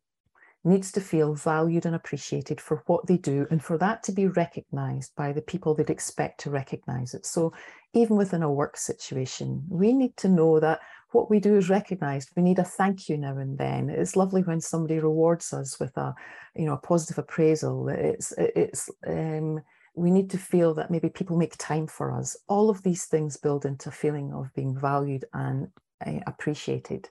needs 0.69 0.93
to 0.93 1.01
feel 1.01 1.35
valued 1.35 1.87
and 1.87 1.95
appreciated 1.95 2.61
for 2.61 2.83
what 2.87 3.07
they 3.07 3.17
do 3.17 3.47
and 3.51 3.63
for 3.63 3.79
that 3.79 4.03
to 4.05 4.13
be 4.13 4.27
recognized 4.27 5.15
by 5.17 5.33
the 5.33 5.43
people 5.43 5.75
they'd 5.75 5.91
expect 5.91 6.41
to 6.41 6.51
recognize 6.51 7.15
it. 7.15 7.27
So 7.27 7.53
even 7.95 8.17
within 8.17 8.43
a 8.43 8.53
work 8.53 8.77
situation, 8.77 9.65
we 9.69 9.93
need 9.93 10.17
to 10.19 10.29
know 10.29 10.61
that 10.61 10.81
what 11.13 11.31
we 11.31 11.41
do 11.41 11.57
is 11.57 11.71
recognized. 11.71 12.31
We 12.37 12.43
need 12.43 12.59
a 12.59 12.65
thank 12.65 13.09
you 13.09 13.17
now 13.17 13.39
and 13.39 13.57
then. 13.57 13.89
It's 13.89 14.17
lovely 14.17 14.43
when 14.43 14.61
somebody 14.61 14.99
rewards 14.99 15.53
us 15.53 15.81
with 15.81 15.97
a, 15.97 16.15
you 16.55 16.67
know, 16.67 16.75
a 16.75 16.79
positive 16.79 17.19
appraisal. 17.19 17.89
It's 17.89 18.33
it's 18.37 18.91
um, 19.07 19.63
we 19.95 20.11
need 20.11 20.31
to 20.31 20.39
feel 20.39 20.75
that 20.75 20.91
maybe 20.91 21.09
people 21.09 21.37
make 21.37 21.57
time 21.57 21.87
for 21.87 22.13
us. 22.13 22.37
All 22.47 22.69
of 22.69 22.83
these 22.83 23.07
things 23.07 23.37
build 23.37 23.65
into 23.65 23.89
a 23.89 23.93
feeling 23.93 24.33
of 24.33 24.53
being 24.55 24.79
valued 24.79 25.25
and 25.33 25.69
uh, 26.07 26.21
appreciated. 26.27 27.09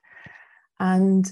And 0.79 1.29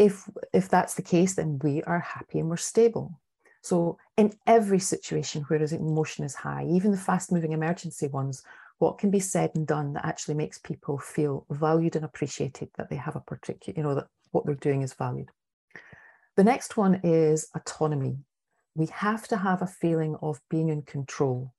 if 0.00 0.28
if 0.54 0.68
that's 0.68 0.94
the 0.94 1.02
case, 1.02 1.34
then 1.34 1.60
we 1.62 1.82
are 1.82 2.00
happy 2.00 2.38
and 2.40 2.48
we're 2.48 2.56
stable. 2.56 3.20
So 3.62 3.98
in 4.16 4.32
every 4.46 4.78
situation 4.78 5.42
where 5.42 5.62
emotion 5.62 6.24
is 6.24 6.34
high, 6.34 6.64
even 6.64 6.90
the 6.90 6.96
fast-moving 6.96 7.52
emergency 7.52 8.08
ones, 8.08 8.42
what 8.78 8.96
can 8.96 9.10
be 9.10 9.20
said 9.20 9.50
and 9.54 9.66
done 9.66 9.92
that 9.92 10.06
actually 10.06 10.36
makes 10.36 10.58
people 10.58 10.96
feel 10.96 11.44
valued 11.50 11.96
and 11.96 12.04
appreciated 12.06 12.70
that 12.78 12.88
they 12.88 12.96
have 12.96 13.16
a 13.16 13.20
particular, 13.20 13.76
you 13.76 13.82
know, 13.82 13.94
that 13.94 14.06
what 14.30 14.46
they're 14.46 14.54
doing 14.54 14.80
is 14.80 14.94
valued. 14.94 15.28
The 16.36 16.44
next 16.44 16.78
one 16.78 17.00
is 17.04 17.48
autonomy. 17.54 18.16
We 18.74 18.86
have 18.86 19.28
to 19.28 19.36
have 19.36 19.60
a 19.60 19.66
feeling 19.66 20.16
of 20.22 20.40
being 20.48 20.70
in 20.70 20.80
control. 20.82 21.52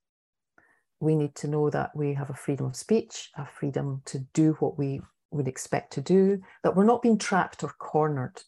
We 0.99 1.13
need 1.15 1.35
to 1.35 1.47
know 1.47 1.69
that 1.69 1.95
we 1.95 2.15
have 2.15 2.31
a 2.31 2.41
freedom 2.43 2.65
of 2.65 2.75
speech, 2.75 3.29
a 3.37 3.45
freedom 3.45 4.01
to 4.05 4.19
do 4.33 4.53
what 4.59 4.79
we 4.79 5.01
would 5.31 5.47
expect 5.47 5.93
to 5.93 6.01
do, 6.01 6.41
that 6.63 6.75
we're 6.75 6.85
not 6.85 7.01
being 7.01 7.17
trapped 7.17 7.63
or 7.63 7.73
cornered. 7.79 8.41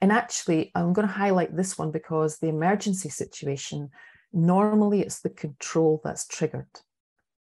And 0.00 0.10
actually, 0.10 0.72
I'm 0.74 0.92
going 0.92 1.06
to 1.06 1.12
highlight 1.12 1.56
this 1.56 1.78
one 1.78 1.90
because 1.90 2.38
the 2.38 2.48
emergency 2.48 3.08
situation, 3.08 3.90
normally 4.32 5.00
it's 5.00 5.20
the 5.20 5.30
control 5.30 6.00
that's 6.02 6.26
triggered. 6.26 6.80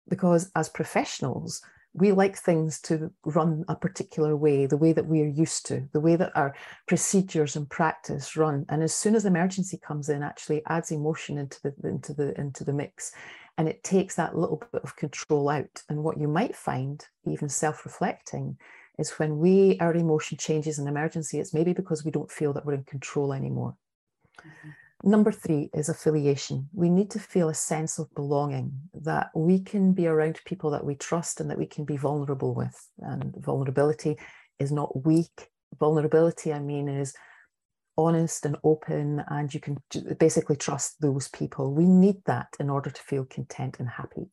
Because 0.08 0.52
as 0.56 0.70
professionals, 0.70 1.62
we 1.94 2.12
like 2.12 2.38
things 2.38 2.80
to 2.82 3.12
run 3.26 3.66
a 3.68 3.76
particular 3.76 4.36
way, 4.36 4.66
the 4.66 4.78
way 4.78 4.94
that 4.94 5.08
we 5.08 5.22
are 5.22 5.28
used 5.28 5.66
to, 5.68 5.88
the 5.92 6.00
way 6.00 6.16
that 6.16 6.32
our 6.36 6.56
procedures 6.88 7.56
and 7.56 7.70
practice 7.70 8.36
run. 8.36 8.66
And 8.70 8.84
as 8.84 8.94
soon 8.94 9.16
as 9.16 9.26
emergency 9.26 9.78
comes 9.78 10.10
in, 10.10 10.22
actually 10.22 10.64
adds 10.68 10.92
emotion 10.92 11.38
into 11.38 11.60
the 11.64 11.88
into 11.88 12.14
the 12.14 12.40
into 12.40 12.64
the 12.64 12.74
mix 12.74 13.12
and 13.60 13.68
it 13.68 13.84
takes 13.84 14.16
that 14.16 14.38
little 14.38 14.64
bit 14.72 14.82
of 14.84 14.96
control 14.96 15.50
out. 15.50 15.84
And 15.90 16.02
what 16.02 16.18
you 16.18 16.30
might 16.30 16.56
find, 16.56 17.06
even 17.26 17.50
self-reflecting, 17.50 18.58
is 19.00 19.12
when 19.12 19.40
we 19.40 19.78
our 19.80 19.96
emotion 19.96 20.38
changes 20.38 20.78
in 20.78 20.88
emergency, 20.88 21.40
it's 21.40 21.54
maybe 21.54 21.74
because 21.74 22.06
we 22.06 22.12
don't 22.12 22.32
feel 22.32 22.54
that 22.54 22.66
we're 22.66 22.74
in 22.74 22.84
control 22.84 23.34
anymore. 23.34 23.76
Mm-hmm. 24.40 24.70
Number 25.04 25.32
three 25.32 25.70
is 25.74 25.88
affiliation. 25.88 26.68
We 26.74 26.90
need 26.90 27.10
to 27.12 27.20
feel 27.20 27.48
a 27.48 27.54
sense 27.54 28.00
of 28.00 28.14
belonging, 28.16 28.74
that 28.94 29.30
we 29.34 29.62
can 29.62 29.94
be 29.94 30.08
around 30.08 30.42
people 30.44 30.72
that 30.72 30.84
we 30.84 30.96
trust 30.96 31.40
and 31.40 31.50
that 31.50 31.58
we 31.58 31.66
can 31.66 31.86
be 31.86 31.96
vulnerable 31.96 32.54
with. 32.54 32.78
And 33.00 33.34
vulnerability 33.38 34.18
is 34.60 34.74
not 34.74 35.06
weak. 35.06 35.50
Vulnerability, 35.80 36.52
I 36.52 36.60
mean, 36.60 36.90
is 36.90 37.14
honest 37.98 38.46
and 38.46 38.58
open, 38.64 39.24
and 39.30 39.54
you 39.54 39.62
can 39.62 39.78
basically 40.20 40.58
trust 40.58 41.00
those 41.00 41.30
people. 41.30 41.74
We 41.74 41.86
need 41.86 42.18
that 42.26 42.50
in 42.60 42.70
order 42.70 42.90
to 42.90 43.02
feel 43.02 43.24
content 43.24 43.78
and 43.80 43.88
happy. 43.88 44.28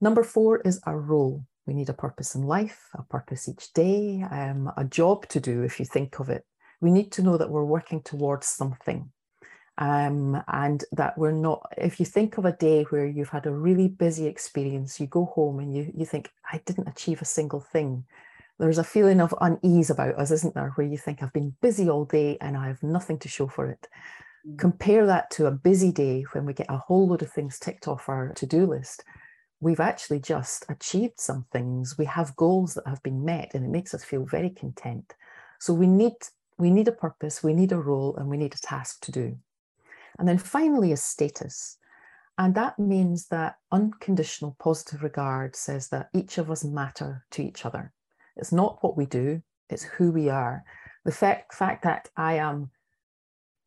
Number 0.00 0.24
four 0.24 0.60
is 0.62 0.80
our 0.84 0.98
role. 0.98 1.44
We 1.66 1.74
need 1.74 1.88
a 1.88 1.94
purpose 1.94 2.34
in 2.34 2.42
life, 2.42 2.88
a 2.94 3.02
purpose 3.02 3.48
each 3.48 3.72
day, 3.72 4.24
um, 4.30 4.70
a 4.76 4.84
job 4.84 5.28
to 5.28 5.40
do, 5.40 5.62
if 5.62 5.78
you 5.78 5.86
think 5.86 6.20
of 6.20 6.28
it. 6.28 6.44
We 6.80 6.90
need 6.90 7.10
to 7.12 7.22
know 7.22 7.38
that 7.38 7.50
we're 7.50 7.64
working 7.64 8.02
towards 8.02 8.46
something. 8.46 9.10
Um, 9.76 10.40
and 10.46 10.84
that 10.92 11.18
we're 11.18 11.32
not, 11.32 11.66
if 11.76 11.98
you 11.98 12.06
think 12.06 12.38
of 12.38 12.44
a 12.44 12.52
day 12.52 12.84
where 12.84 13.06
you've 13.06 13.30
had 13.30 13.46
a 13.46 13.50
really 13.50 13.88
busy 13.88 14.26
experience, 14.26 15.00
you 15.00 15.08
go 15.08 15.24
home 15.24 15.58
and 15.58 15.74
you, 15.74 15.92
you 15.96 16.06
think, 16.06 16.30
I 16.52 16.60
didn't 16.64 16.86
achieve 16.86 17.20
a 17.20 17.24
single 17.24 17.58
thing 17.58 18.04
there's 18.58 18.78
a 18.78 18.84
feeling 18.84 19.20
of 19.20 19.34
unease 19.40 19.90
about 19.90 20.14
us, 20.14 20.30
isn't 20.30 20.54
there? 20.54 20.70
Where 20.74 20.86
you 20.86 20.96
think, 20.96 21.22
I've 21.22 21.32
been 21.32 21.54
busy 21.60 21.88
all 21.88 22.04
day 22.04 22.38
and 22.40 22.56
I 22.56 22.68
have 22.68 22.82
nothing 22.82 23.18
to 23.20 23.28
show 23.28 23.48
for 23.48 23.70
it. 23.70 23.88
Mm. 24.46 24.58
Compare 24.58 25.06
that 25.06 25.30
to 25.32 25.46
a 25.46 25.50
busy 25.50 25.90
day 25.90 26.24
when 26.32 26.44
we 26.44 26.52
get 26.52 26.70
a 26.70 26.78
whole 26.78 27.08
load 27.08 27.22
of 27.22 27.32
things 27.32 27.58
ticked 27.58 27.88
off 27.88 28.08
our 28.08 28.32
to 28.34 28.46
do 28.46 28.66
list. 28.66 29.04
We've 29.64 29.80
actually 29.80 30.20
just 30.20 30.66
achieved 30.68 31.18
some 31.18 31.46
things. 31.50 31.96
We 31.96 32.04
have 32.04 32.36
goals 32.36 32.74
that 32.74 32.86
have 32.86 33.02
been 33.02 33.24
met, 33.24 33.54
and 33.54 33.64
it 33.64 33.70
makes 33.70 33.94
us 33.94 34.04
feel 34.04 34.26
very 34.26 34.50
content. 34.50 35.14
So 35.58 35.72
we 35.72 35.86
need 35.86 36.12
we 36.58 36.70
need 36.70 36.86
a 36.86 36.92
purpose, 36.92 37.42
we 37.42 37.54
need 37.54 37.72
a 37.72 37.78
role, 37.78 38.14
and 38.16 38.28
we 38.28 38.36
need 38.36 38.52
a 38.52 38.58
task 38.58 39.00
to 39.06 39.10
do. 39.10 39.38
And 40.18 40.28
then 40.28 40.36
finally, 40.36 40.92
a 40.92 40.98
status. 40.98 41.78
And 42.36 42.54
that 42.56 42.78
means 42.78 43.28
that 43.28 43.56
unconditional 43.72 44.54
positive 44.58 45.02
regard 45.02 45.56
says 45.56 45.88
that 45.88 46.10
each 46.12 46.36
of 46.36 46.50
us 46.50 46.62
matter 46.62 47.24
to 47.30 47.42
each 47.42 47.64
other. 47.64 47.94
It's 48.36 48.52
not 48.52 48.82
what 48.82 48.98
we 48.98 49.06
do, 49.06 49.40
it's 49.70 49.84
who 49.84 50.12
we 50.12 50.28
are. 50.28 50.62
The 51.06 51.12
fact, 51.12 51.54
fact 51.54 51.84
that 51.84 52.10
I 52.18 52.34
am 52.34 52.70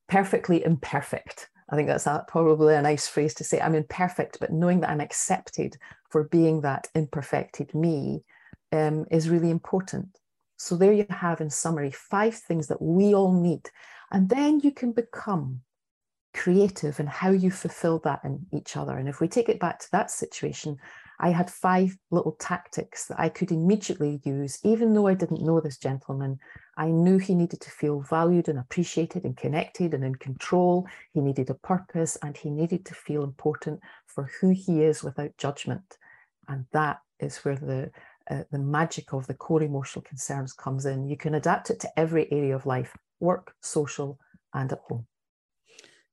perfectly 0.08 0.64
imperfect, 0.64 1.50
I 1.70 1.76
think 1.76 1.88
that's 1.88 2.08
a, 2.08 2.24
probably 2.28 2.76
a 2.76 2.82
nice 2.82 3.08
phrase 3.08 3.34
to 3.36 3.44
say. 3.44 3.60
I'm 3.60 3.76
imperfect, 3.76 4.40
but 4.40 4.52
knowing 4.52 4.82
that 4.82 4.90
I'm 4.90 5.02
accepted 5.02 5.78
for 6.10 6.24
being 6.24 6.62
that 6.62 6.88
imperfected 6.96 7.74
me 7.74 8.24
um, 8.72 9.06
is 9.12 9.30
really 9.30 9.50
important. 9.50 10.18
So, 10.58 10.76
there 10.76 10.94
you 10.94 11.06
have, 11.10 11.42
in 11.42 11.50
summary, 11.50 11.92
five 11.92 12.36
things 12.36 12.68
that 12.68 12.82
we 12.82 13.14
all 13.14 13.34
need. 13.34 13.70
And 14.12 14.30
then 14.30 14.62
you 14.62 14.72
can 14.72 14.92
become 14.92 15.62
creative 16.34 17.00
in 17.00 17.08
how 17.08 17.32
you 17.32 17.52
fulfill 17.52 18.00
that 18.00 18.22
in 18.24 18.46
each 18.54 18.78
other. 18.78 18.98
And 18.98 19.10
if 19.10 19.20
we 19.20 19.28
take 19.28 19.50
it 19.50 19.60
back 19.60 19.80
to 19.80 19.92
that 19.92 20.10
situation, 20.10 20.78
I 21.20 21.30
had 21.30 21.50
five 21.50 21.98
little 22.12 22.34
tactics 22.34 23.08
that 23.08 23.20
I 23.20 23.30
could 23.30 23.52
immediately 23.52 24.22
use, 24.24 24.60
even 24.64 24.94
though 24.94 25.08
I 25.08 25.16
didn't 25.16 25.44
know 25.44 25.60
this 25.60 25.78
gentleman. 25.78 26.38
I 26.78 26.90
knew 26.90 27.18
he 27.18 27.34
needed 27.34 27.60
to 27.62 27.72
feel 27.72 28.02
valued 28.02 28.50
and 28.50 28.60
appreciated 28.60 29.24
and 29.24 29.36
connected 29.36 29.94
and 29.96 30.04
in 30.04 30.16
control. 30.16 30.88
He 31.14 31.22
needed 31.22 31.50
a 31.50 31.56
purpose 31.56 32.18
and 32.22 32.38
he 32.38 32.52
needed 32.52 32.86
to 32.86 32.94
feel 32.94 33.24
important 33.24 33.80
for 34.06 34.30
who 34.40 34.50
he 34.50 34.84
is 34.84 35.04
without 35.04 35.36
judgment. 35.38 35.98
And 36.48 36.66
that 36.72 37.00
is 37.20 37.38
where 37.38 37.56
the 37.56 37.92
uh, 38.30 38.44
the 38.52 38.60
magic 38.60 39.14
of 39.14 39.26
the 39.28 39.34
core 39.34 39.64
emotional 39.64 40.04
concerns 40.04 40.52
comes 40.52 40.86
in. 40.86 41.08
You 41.08 41.16
can 41.16 41.36
adapt 41.36 41.70
it 41.70 41.80
to 41.80 42.00
every 42.00 42.30
area 42.32 42.56
of 42.56 42.66
life 42.66 42.94
work, 43.20 43.54
social, 43.62 44.20
and 44.54 44.72
at 44.72 44.80
home. 44.88 45.08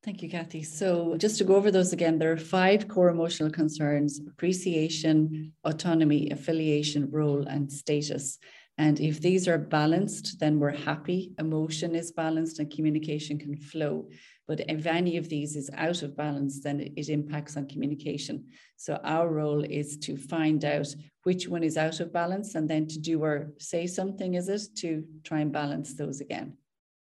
Thank 0.04 0.20
you, 0.20 0.28
Cathy. 0.28 0.62
So, 0.62 1.16
just 1.16 1.38
to 1.38 1.44
go 1.44 1.56
over 1.56 1.70
those 1.70 1.94
again, 1.94 2.18
there 2.18 2.30
are 2.30 2.36
five 2.36 2.88
core 2.88 3.08
emotional 3.08 3.50
concerns 3.50 4.20
appreciation, 4.28 5.54
autonomy, 5.64 6.28
affiliation, 6.30 7.08
role, 7.10 7.46
and 7.46 7.72
status. 7.72 8.38
And 8.76 9.00
if 9.00 9.22
these 9.22 9.48
are 9.48 9.56
balanced, 9.56 10.40
then 10.40 10.58
we're 10.58 10.76
happy, 10.76 11.32
emotion 11.38 11.94
is 11.94 12.12
balanced, 12.12 12.58
and 12.58 12.70
communication 12.70 13.38
can 13.38 13.56
flow. 13.56 14.10
But 14.46 14.60
if 14.68 14.84
any 14.84 15.16
of 15.16 15.30
these 15.30 15.56
is 15.56 15.70
out 15.74 16.02
of 16.02 16.14
balance, 16.14 16.60
then 16.60 16.80
it, 16.80 17.08
impacts 17.08 17.56
on 17.56 17.66
communication. 17.66 18.44
So, 18.76 19.00
our 19.04 19.30
role 19.30 19.64
is 19.64 19.96
to 20.00 20.18
find 20.18 20.66
out 20.66 20.94
which 21.22 21.48
one 21.48 21.64
is 21.64 21.78
out 21.78 22.00
of 22.00 22.12
balance 22.12 22.56
and 22.56 22.68
then 22.68 22.86
to 22.88 22.98
do 22.98 23.24
or 23.24 23.54
say 23.58 23.86
something, 23.86 24.34
is 24.34 24.50
it, 24.50 24.64
to 24.80 25.02
try 25.22 25.40
and 25.40 25.50
balance 25.50 25.94
those 25.94 26.20
again. 26.20 26.58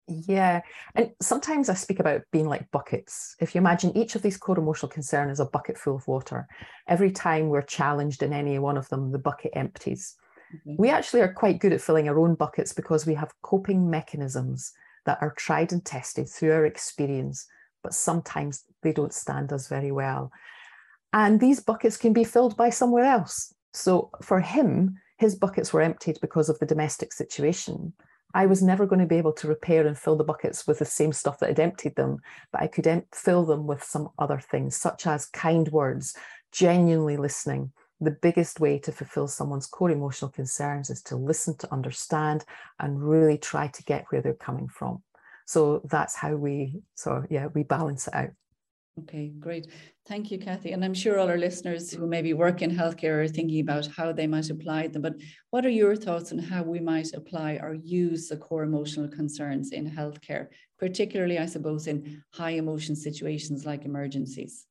Yeah. 0.07 0.61
And 0.95 1.11
sometimes 1.21 1.69
I 1.69 1.75
speak 1.75 1.99
about 1.99 2.21
being 2.31 2.47
like 2.47 2.69
buckets. 2.71 3.35
If 3.39 3.55
you 3.55 3.59
imagine 3.59 3.97
each 3.97 4.15
of 4.15 4.21
these 4.21 4.37
core 4.37 4.59
emotional 4.59 4.89
concern 4.89 5.29
is 5.29 5.39
a 5.39 5.45
bucket 5.45 5.77
full 5.77 5.95
of 5.95 6.07
water, 6.07 6.47
every 6.87 7.11
time 7.11 7.47
we're 7.47 7.61
challenged 7.61 8.21
in 8.21 8.33
any 8.33 8.59
one 8.59 8.77
of 8.77 8.89
them, 8.89 9.11
the 9.11 9.19
bucket 9.19 9.51
empties. 9.55 10.15
Mm-hmm. 10.53 10.75
We 10.77 10.89
actually 10.89 11.21
are 11.21 11.33
quite 11.33 11.59
good 11.59 11.73
at 11.73 11.81
filling 11.81 12.09
our 12.09 12.19
own 12.19 12.35
buckets 12.35 12.73
because 12.73 13.05
we 13.05 13.13
have 13.13 13.33
coping 13.41 13.89
mechanisms 13.89 14.73
that 15.05 15.19
are 15.21 15.33
tried 15.37 15.71
and 15.71 15.83
tested 15.83 16.29
through 16.29 16.51
our 16.51 16.65
experience, 16.65 17.47
but 17.81 17.93
sometimes 17.93 18.65
they 18.81 18.93
don't 18.93 19.13
stand 19.13 19.53
us 19.53 19.67
very 19.67 19.91
well. 19.91 20.31
And 21.13 21.39
these 21.39 21.59
buckets 21.59 21.97
can 21.97 22.11
be 22.13 22.23
filled 22.23 22.57
by 22.57 22.69
somewhere 22.69 23.05
else. 23.05 23.53
So 23.73 24.09
for 24.21 24.39
him, 24.39 24.97
his 25.17 25.35
buckets 25.35 25.71
were 25.71 25.81
emptied 25.81 26.17
because 26.21 26.49
of 26.49 26.59
the 26.59 26.65
domestic 26.65 27.13
situation. 27.13 27.93
I 28.33 28.47
was 28.47 28.63
never 28.63 28.85
going 28.85 28.99
to 28.99 29.05
be 29.05 29.17
able 29.17 29.33
to 29.33 29.47
repair 29.47 29.85
and 29.85 29.97
fill 29.97 30.15
the 30.15 30.23
buckets 30.23 30.65
with 30.65 30.79
the 30.79 30.85
same 30.85 31.13
stuff 31.13 31.39
that 31.39 31.49
had 31.49 31.59
emptied 31.59 31.95
them, 31.95 32.17
but 32.51 32.61
I 32.61 32.67
could 32.67 32.87
em- 32.87 33.05
fill 33.11 33.45
them 33.45 33.67
with 33.67 33.83
some 33.83 34.09
other 34.17 34.39
things, 34.39 34.75
such 34.75 35.05
as 35.05 35.27
kind 35.27 35.67
words, 35.69 36.15
genuinely 36.51 37.17
listening. 37.17 37.71
The 38.01 38.11
biggest 38.11 38.59
way 38.59 38.79
to 38.79 38.91
fulfill 38.91 39.27
someone's 39.27 39.67
core 39.67 39.91
emotional 39.91 40.31
concerns 40.31 40.89
is 40.89 41.01
to 41.03 41.15
listen, 41.15 41.57
to 41.57 41.71
understand, 41.71 42.43
and 42.79 43.07
really 43.07 43.37
try 43.37 43.67
to 43.67 43.83
get 43.83 44.05
where 44.09 44.21
they're 44.21 44.33
coming 44.33 44.67
from. 44.67 45.03
So 45.45 45.81
that's 45.85 46.15
how 46.15 46.35
we, 46.35 46.81
so 46.95 47.23
yeah, 47.29 47.47
we 47.53 47.63
balance 47.63 48.07
it 48.07 48.15
out. 48.15 48.31
Okay, 48.99 49.31
great. 49.39 49.67
Thank 50.07 50.29
you, 50.29 50.37
Cathy. 50.37 50.71
And 50.71 50.85
I'm 50.85 50.93
sure 50.93 51.17
all 51.17 51.27
our 51.27 51.37
listeners 51.37 51.91
who 51.91 52.05
maybe 52.05 52.33
work 52.33 52.61
in 52.61 52.69
healthcare 52.69 53.23
are 53.23 53.27
thinking 53.27 53.61
about 53.61 53.87
how 53.87 54.11
they 54.11 54.27
might 54.27 54.51
apply 54.51 54.87
them. 54.87 55.01
But 55.01 55.15
what 55.49 55.65
are 55.65 55.69
your 55.69 55.95
thoughts 55.95 56.31
on 56.31 56.37
how 56.37 56.61
we 56.61 56.79
might 56.79 57.11
apply 57.13 57.53
or 57.53 57.73
use 57.73 58.27
the 58.27 58.37
core 58.37 58.61
emotional 58.61 59.07
concerns 59.07 59.71
in 59.71 59.89
healthcare, 59.89 60.47
particularly, 60.77 61.39
I 61.39 61.47
suppose, 61.47 61.87
in 61.87 62.21
high 62.35 62.51
emotion 62.51 62.95
situations 62.95 63.65
like 63.65 63.83
emergencies? 63.85 64.67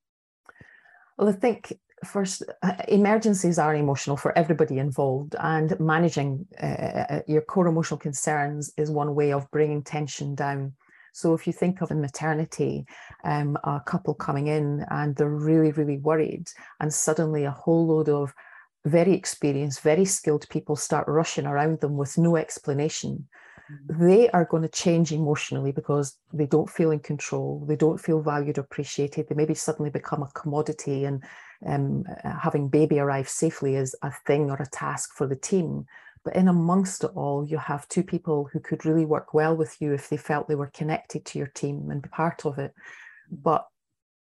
Well, 1.18 1.28
I 1.28 1.32
think 1.32 1.72
first, 2.04 2.44
uh, 2.62 2.74
emergencies 2.86 3.58
are 3.58 3.74
emotional 3.74 4.16
for 4.16 4.36
everybody 4.38 4.78
involved, 4.78 5.34
and 5.40 5.78
managing 5.80 6.46
uh, 6.62 6.66
uh 6.66 7.20
your 7.26 7.42
core 7.42 7.66
emotional 7.66 7.98
concerns 7.98 8.72
is 8.76 8.88
one 8.88 9.16
way 9.16 9.32
of 9.32 9.50
bringing 9.50 9.82
tension 9.82 10.36
down 10.36 10.74
so 11.12 11.34
if 11.34 11.46
you 11.46 11.52
think 11.52 11.80
of 11.80 11.90
in 11.90 12.00
maternity, 12.00 12.86
um, 13.24 13.56
a 13.64 13.80
couple 13.80 14.14
coming 14.14 14.46
in 14.46 14.84
and 14.90 15.14
they're 15.14 15.28
really, 15.28 15.72
really 15.72 15.98
worried, 15.98 16.48
and 16.80 16.92
suddenly 16.92 17.44
a 17.44 17.50
whole 17.50 17.86
load 17.86 18.08
of 18.08 18.32
very 18.84 19.12
experienced, 19.12 19.82
very 19.82 20.04
skilled 20.04 20.48
people 20.48 20.74
start 20.74 21.06
rushing 21.06 21.46
around 21.46 21.80
them 21.80 21.96
with 21.96 22.18
no 22.18 22.36
explanation, 22.36 23.28
mm-hmm. 23.70 24.08
they 24.08 24.28
are 24.30 24.46
going 24.46 24.62
to 24.62 24.68
change 24.68 25.12
emotionally 25.12 25.70
because 25.70 26.16
they 26.32 26.46
don't 26.46 26.70
feel 26.70 26.90
in 26.90 26.98
control, 26.98 27.64
they 27.68 27.76
don't 27.76 28.00
feel 28.00 28.22
valued 28.22 28.58
or 28.58 28.62
appreciated, 28.62 29.28
they 29.28 29.34
maybe 29.34 29.54
suddenly 29.54 29.90
become 29.90 30.22
a 30.22 30.32
commodity 30.34 31.04
and 31.04 31.22
um, 31.66 32.04
having 32.24 32.68
baby 32.68 32.98
arrive 32.98 33.28
safely 33.28 33.76
is 33.76 33.94
a 34.02 34.10
thing 34.26 34.50
or 34.50 34.56
a 34.56 34.66
task 34.70 35.14
for 35.14 35.26
the 35.26 35.36
team. 35.36 35.86
But 36.24 36.36
in 36.36 36.48
amongst 36.48 37.02
it 37.04 37.10
all, 37.14 37.44
you 37.44 37.58
have 37.58 37.88
two 37.88 38.04
people 38.04 38.48
who 38.52 38.60
could 38.60 38.84
really 38.84 39.04
work 39.04 39.34
well 39.34 39.56
with 39.56 39.80
you 39.80 39.92
if 39.92 40.08
they 40.08 40.16
felt 40.16 40.48
they 40.48 40.54
were 40.54 40.70
connected 40.72 41.24
to 41.26 41.38
your 41.38 41.48
team 41.48 41.90
and 41.90 42.02
be 42.02 42.08
part 42.08 42.46
of 42.46 42.58
it. 42.58 42.72
But 43.30 43.66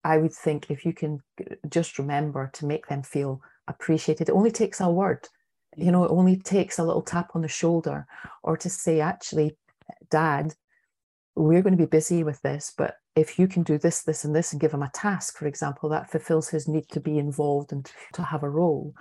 I 0.03 0.17
would 0.17 0.33
think 0.33 0.69
if 0.69 0.85
you 0.85 0.93
can 0.93 1.21
uh, 1.39 1.55
just 1.67 1.97
remember 1.97 2.49
to 2.53 2.65
make 2.65 2.87
them 2.87 3.01
feel 3.01 3.41
appreciated, 3.67 4.29
it 4.29 4.33
only 4.33 4.51
takes 4.51 4.79
a 4.79 4.89
word. 4.89 5.27
You 5.75 5.91
know, 5.91 6.03
it 6.03 6.11
only 6.11 6.37
takes 6.37 6.77
a 6.77 6.83
little 6.83 7.01
tap 7.01 7.31
on 7.33 7.41
the 7.41 7.47
shoulder 7.47 8.05
or 8.43 8.55
to 8.57 8.69
say, 8.69 8.99
actually, 8.99 9.57
dad, 10.09 10.53
we're 11.35 11.61
going 11.61 11.77
to 11.77 11.83
be 11.83 11.89
busy 11.89 12.23
with 12.23 12.41
this, 12.41 12.73
but 12.77 12.95
if 13.15 13.39
you 13.39 13.47
can 13.47 13.63
do 13.63 13.77
this, 13.77 14.03
this, 14.03 14.23
and 14.25 14.35
this, 14.35 14.51
and 14.51 14.61
give 14.61 14.73
him 14.73 14.83
a 14.83 14.91
task, 14.93 15.37
for 15.37 15.47
example, 15.47 15.89
that 15.89 16.11
fulfills 16.11 16.49
his 16.49 16.67
need 16.67 16.87
to 16.89 16.99
be 16.99 17.17
involved 17.17 17.71
and 17.71 17.89
to 18.13 18.23
have 18.23 18.43
a 18.43 18.49
role 18.49 18.93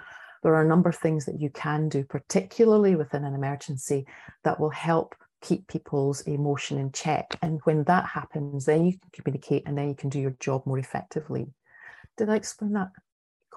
there 0.43 0.55
are 0.55 0.63
a 0.63 0.69
number 0.69 0.89
of 0.89 0.97
things 0.97 1.27
that 1.27 1.41
you 1.41 1.51
can 1.51 1.89
do, 1.89 2.05
particularly 2.05 2.95
within 2.95 3.25
an 3.25 3.35
emergency, 3.35 4.07
that 4.45 4.61
will 4.61 4.71
help 4.71 5.15
keep 5.41 5.67
people's 5.69 6.23
emotion 6.23 6.79
in 6.79 6.93
check. 6.93 7.39
And 7.43 7.61
when 7.65 7.85
that 7.85 8.07
happens, 8.07 8.65
then 8.65 8.87
you 8.87 8.93
can 8.93 9.11
communicate 9.13 9.65
and 9.67 9.77
then 9.77 9.89
you 9.89 9.95
can 9.95 10.09
do 10.09 10.21
your 10.21 10.37
job 10.41 10.67
more 10.67 10.79
effectively. 10.79 11.47
Did 12.17 12.29
I 12.29 12.37
explain 12.37 12.73
that 12.73 12.91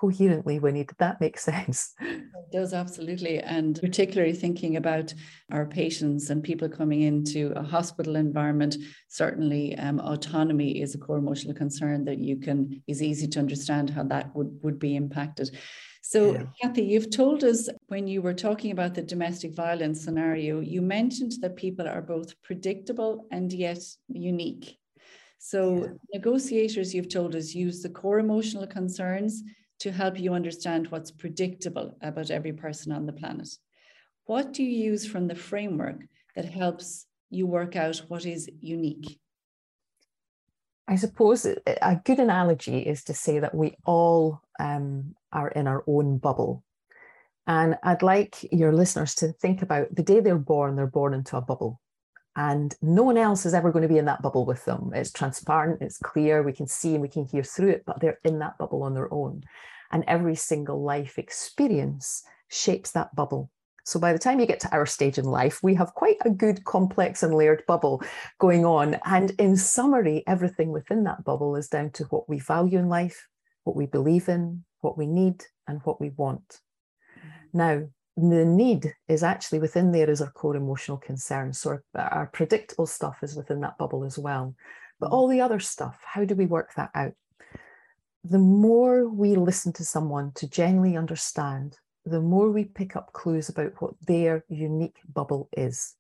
coherently, 0.02 0.60
Wini? 0.60 0.88
Did 0.88 0.98
that 0.98 1.22
make 1.22 1.38
sense? 1.52 1.94
It 2.00 2.52
does 2.52 2.74
absolutely. 2.74 3.40
And 3.40 3.80
particularly 3.80 4.34
thinking 4.34 4.78
about 4.78 5.14
our 5.52 5.66
patients 5.66 6.30
and 6.30 6.44
people 6.44 6.70
coming 6.70 7.02
into 7.02 7.54
a 7.56 7.64
hospital 7.64 8.16
environment, 8.16 8.78
certainly 9.08 9.78
um, 9.78 10.00
autonomy 10.00 10.82
is 10.82 10.96
a 10.96 10.98
core 10.98 11.18
emotional 11.18 11.54
concern 11.54 12.06
that 12.06 12.20
you 12.20 12.38
can 12.38 12.82
is 12.88 13.02
easy 13.02 13.28
to 13.28 13.40
understand 13.40 13.90
how 13.90 14.04
that 14.04 14.36
would, 14.36 14.60
would 14.64 14.80
be 14.80 14.96
impacted. 14.96 15.56
So, 16.02 16.34
yeah. 16.34 16.44
Cathy, 16.62 16.84
you've 16.84 17.12
told 17.12 17.44
us 17.44 17.70
when 17.88 18.08
you 18.08 18.24
were 18.24 18.34
talking 18.34 18.72
about 18.72 18.96
the 18.96 19.04
domestic 19.04 19.54
violence 19.54 20.04
scenario, 20.04 20.60
you 20.60 20.82
mentioned 20.82 21.34
that 21.42 21.56
people 21.56 21.88
are 21.88 22.02
both 22.02 22.42
predictable 22.42 23.28
and 23.32 23.54
yet 23.54 23.84
unique. 24.08 24.78
So, 25.38 25.84
yeah. 25.84 25.92
negotiators, 26.14 26.94
you've 26.94 27.10
told 27.10 27.36
us, 27.36 27.54
use 27.54 27.82
the 27.82 27.90
core 27.90 28.20
emotional 28.20 28.66
concerns 28.66 29.44
to 29.80 29.92
help 29.92 30.20
you 30.20 30.34
understand 30.34 30.88
what's 30.88 31.12
predictable 31.12 31.98
about 32.02 32.32
every 32.32 32.54
person 32.54 32.92
on 32.92 33.06
the 33.06 33.14
planet. 33.14 33.50
What 34.26 34.54
do 34.54 34.64
you 34.64 34.92
use 34.92 35.06
from 35.06 35.28
the 35.28 35.36
framework 35.36 36.02
that 36.36 36.46
helps 36.46 37.06
you 37.30 37.48
work 37.48 37.76
out 37.76 37.98
what 38.08 38.26
is 38.26 38.50
unique? 38.60 39.20
I 40.88 40.96
suppose 40.96 41.46
a 41.46 42.02
good 42.04 42.20
analogy 42.20 42.80
is 42.80 43.04
to 43.06 43.14
say 43.14 43.40
that 43.40 43.56
we 43.56 43.76
all 43.86 44.42
um, 44.62 45.16
are 45.34 45.50
in 45.50 45.68
our 45.68 45.84
own 45.88 46.20
bubble. 46.20 46.64
And 47.48 47.76
I'd 47.84 48.04
like 48.04 48.38
your 48.52 48.72
listeners 48.72 49.16
to 49.16 49.34
think 49.34 49.62
about 49.62 49.94
the 49.94 50.04
day 50.04 50.20
they're 50.20 50.38
born, 50.38 50.76
they're 50.76 50.88
born 50.88 51.14
into 51.14 51.36
a 51.36 51.42
bubble. 51.42 51.82
And 52.36 52.74
no 52.82 53.04
one 53.04 53.18
else 53.18 53.46
is 53.46 53.54
ever 53.54 53.72
going 53.72 53.82
to 53.82 53.94
be 53.94 53.98
in 53.98 54.06
that 54.06 54.22
bubble 54.22 54.46
with 54.46 54.64
them. 54.64 54.92
It's 54.94 55.12
transparent, 55.12 55.82
it's 55.82 55.98
clear, 55.98 56.44
we 56.44 56.54
can 56.54 56.68
see 56.68 56.94
and 56.94 57.02
we 57.02 57.10
can 57.10 57.26
hear 57.26 57.44
through 57.44 57.72
it, 57.72 57.84
but 57.86 58.00
they're 58.00 58.20
in 58.24 58.40
that 58.40 58.58
bubble 58.58 58.84
on 58.84 58.94
their 58.94 59.14
own. 59.14 59.44
And 59.92 60.06
every 60.08 60.36
single 60.36 60.82
life 60.82 61.18
experience 61.18 62.24
shapes 62.48 62.92
that 62.92 63.14
bubble. 63.16 63.50
So 63.84 64.00
by 64.00 64.14
the 64.14 64.20
time 64.20 64.40
you 64.40 64.46
get 64.46 64.60
to 64.62 64.72
our 64.72 64.86
stage 64.86 65.18
in 65.18 65.26
life, 65.26 65.62
we 65.64 65.74
have 65.76 65.94
quite 65.96 66.18
a 66.24 66.30
good 66.30 66.64
complex 66.64 67.24
and 67.24 67.34
layered 67.34 67.64
bubble 67.68 68.02
going 68.40 68.64
on. 68.64 68.98
And 69.06 69.32
in 69.32 69.58
summary, 69.58 70.24
everything 70.28 70.70
within 70.72 71.04
that 71.06 71.24
bubble 71.24 71.56
is 71.56 71.68
down 71.68 71.90
to 71.92 72.04
what 72.06 72.30
we 72.30 72.40
value 72.40 72.78
in 72.78 72.88
life, 72.88 73.28
what 73.64 73.76
we 73.76 73.86
believe 73.86 74.30
in, 74.30 74.64
what 74.82 74.98
we 74.98 75.06
need, 75.06 75.44
and 75.68 75.82
what 75.84 76.02
we 76.02 76.10
want. 76.10 76.60
Now, 77.54 77.84
the 78.18 78.46
need 78.46 78.94
is 79.08 79.24
actually 79.24 79.60
within 79.60 79.92
there 79.92 80.10
is 80.10 80.22
our 80.22 80.32
core 80.32 80.56
emotional 80.56 80.98
concerns. 80.98 81.60
So 81.60 81.80
our, 81.96 82.02
our 82.02 82.28
predictable 82.28 82.86
stuff 82.86 83.20
is 83.24 83.36
within 83.36 83.62
that 83.62 83.78
bubble 83.78 84.04
as 84.04 84.18
well. 84.18 84.56
But 85.00 85.12
all 85.12 85.28
the 85.28 85.42
other 85.42 85.60
stuff, 85.60 86.00
how 86.04 86.26
do 86.26 86.36
we 86.36 86.46
work 86.46 86.74
that 86.76 86.92
out? 86.94 87.14
The 88.24 88.38
more 88.38 89.10
we 89.10 89.36
listen 89.36 89.74
to 89.74 89.86
someone 89.86 90.32
to 90.36 90.48
genuinely 90.48 90.98
understand, 90.98 91.78
the 92.06 92.22
more 92.22 92.52
we 92.52 92.66
pick 92.66 92.96
up 92.96 93.14
clues 93.14 93.50
about 93.50 93.82
what 93.82 93.94
their 94.06 94.44
unique 94.48 94.98
bubble 95.12 95.50
is. 95.56 95.96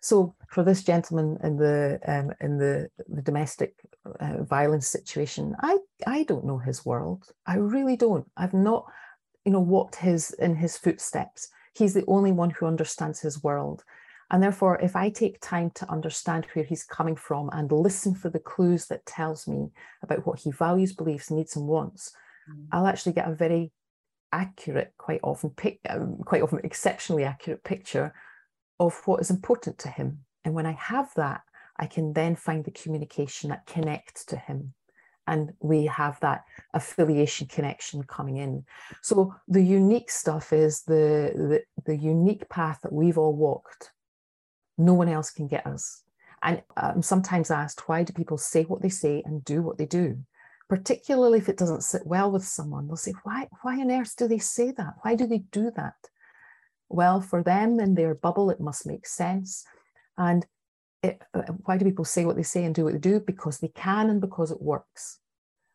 So 0.00 0.34
for 0.48 0.64
this 0.64 0.82
gentleman 0.82 1.38
in 1.42 1.56
the 1.56 2.00
um, 2.06 2.32
in 2.40 2.58
the, 2.58 2.88
the 3.08 3.22
domestic 3.22 3.74
uh, 4.20 4.42
violence 4.42 4.86
situation, 4.86 5.54
I 5.60 5.78
I 6.06 6.24
don't 6.24 6.44
know 6.44 6.58
his 6.58 6.84
world. 6.84 7.24
I 7.46 7.56
really 7.56 7.96
don't. 7.96 8.26
I've 8.36 8.54
not, 8.54 8.84
you 9.44 9.52
know, 9.52 9.60
walked 9.60 9.96
his 9.96 10.30
in 10.32 10.56
his 10.56 10.76
footsteps. 10.76 11.48
He's 11.74 11.94
the 11.94 12.04
only 12.06 12.32
one 12.32 12.50
who 12.50 12.66
understands 12.66 13.20
his 13.20 13.42
world. 13.42 13.84
And 14.30 14.42
therefore, 14.42 14.80
if 14.80 14.96
I 14.96 15.10
take 15.10 15.40
time 15.40 15.70
to 15.76 15.90
understand 15.90 16.46
where 16.52 16.64
he's 16.64 16.82
coming 16.82 17.14
from 17.14 17.48
and 17.52 17.70
listen 17.70 18.14
for 18.14 18.28
the 18.28 18.40
clues 18.40 18.86
that 18.86 19.06
tells 19.06 19.46
me 19.46 19.68
about 20.02 20.26
what 20.26 20.40
he 20.40 20.50
values, 20.50 20.92
beliefs, 20.92 21.30
needs, 21.30 21.54
and 21.54 21.66
wants, 21.66 22.12
mm. 22.50 22.66
I'll 22.72 22.88
actually 22.88 23.12
get 23.12 23.28
a 23.28 23.34
very 23.34 23.70
accurate, 24.32 24.92
quite 24.98 25.20
often, 25.22 25.54
um, 25.88 26.18
quite 26.24 26.42
often 26.42 26.60
exceptionally 26.64 27.22
accurate 27.22 27.62
picture 27.62 28.12
of 28.80 29.00
what 29.04 29.20
is 29.20 29.30
important 29.30 29.78
to 29.78 29.88
him. 29.88 30.24
And 30.44 30.54
when 30.54 30.66
I 30.66 30.72
have 30.72 31.12
that, 31.14 31.42
I 31.78 31.86
can 31.86 32.12
then 32.12 32.36
find 32.36 32.64
the 32.64 32.70
communication 32.70 33.50
that 33.50 33.66
connects 33.66 34.24
to 34.26 34.36
him. 34.36 34.74
And 35.26 35.54
we 35.60 35.86
have 35.86 36.20
that 36.20 36.44
affiliation 36.72 37.48
connection 37.48 38.04
coming 38.04 38.36
in. 38.36 38.64
So 39.02 39.34
the 39.48 39.62
unique 39.62 40.10
stuff 40.10 40.52
is 40.52 40.82
the, 40.82 41.32
the, 41.34 41.62
the 41.84 41.96
unique 41.96 42.48
path 42.48 42.78
that 42.82 42.92
we've 42.92 43.18
all 43.18 43.34
walked. 43.34 43.90
No 44.78 44.94
one 44.94 45.08
else 45.08 45.30
can 45.30 45.48
get 45.48 45.66
us. 45.66 46.02
And 46.42 46.62
I'm 46.76 47.02
sometimes 47.02 47.50
asked, 47.50 47.88
why 47.88 48.04
do 48.04 48.12
people 48.12 48.38
say 48.38 48.62
what 48.64 48.82
they 48.82 48.88
say 48.88 49.22
and 49.24 49.44
do 49.44 49.62
what 49.62 49.78
they 49.78 49.86
do? 49.86 50.18
Particularly 50.68 51.38
if 51.38 51.48
it 51.48 51.56
doesn't 51.56 51.82
sit 51.82 52.06
well 52.06 52.30
with 52.30 52.44
someone, 52.44 52.86
they'll 52.86 52.96
say, 52.96 53.14
why, 53.24 53.48
why 53.62 53.80
on 53.80 53.90
earth 53.90 54.14
do 54.16 54.28
they 54.28 54.38
say 54.38 54.70
that? 54.72 54.94
Why 55.02 55.16
do 55.16 55.26
they 55.26 55.38
do 55.50 55.72
that? 55.74 55.94
well 56.88 57.20
for 57.20 57.42
them 57.42 57.80
in 57.80 57.94
their 57.94 58.14
bubble 58.14 58.50
it 58.50 58.60
must 58.60 58.86
make 58.86 59.06
sense 59.06 59.64
and 60.18 60.46
it, 61.06 61.22
uh, 61.34 61.42
why 61.64 61.76
do 61.76 61.84
people 61.84 62.04
say 62.04 62.24
what 62.24 62.36
they 62.36 62.42
say 62.42 62.64
and 62.64 62.74
do 62.74 62.84
what 62.84 62.92
they 62.92 62.98
do? 62.98 63.20
Because 63.20 63.58
they 63.58 63.68
can 63.68 64.10
and 64.10 64.20
because 64.20 64.50
it 64.50 64.62
works. 64.62 65.18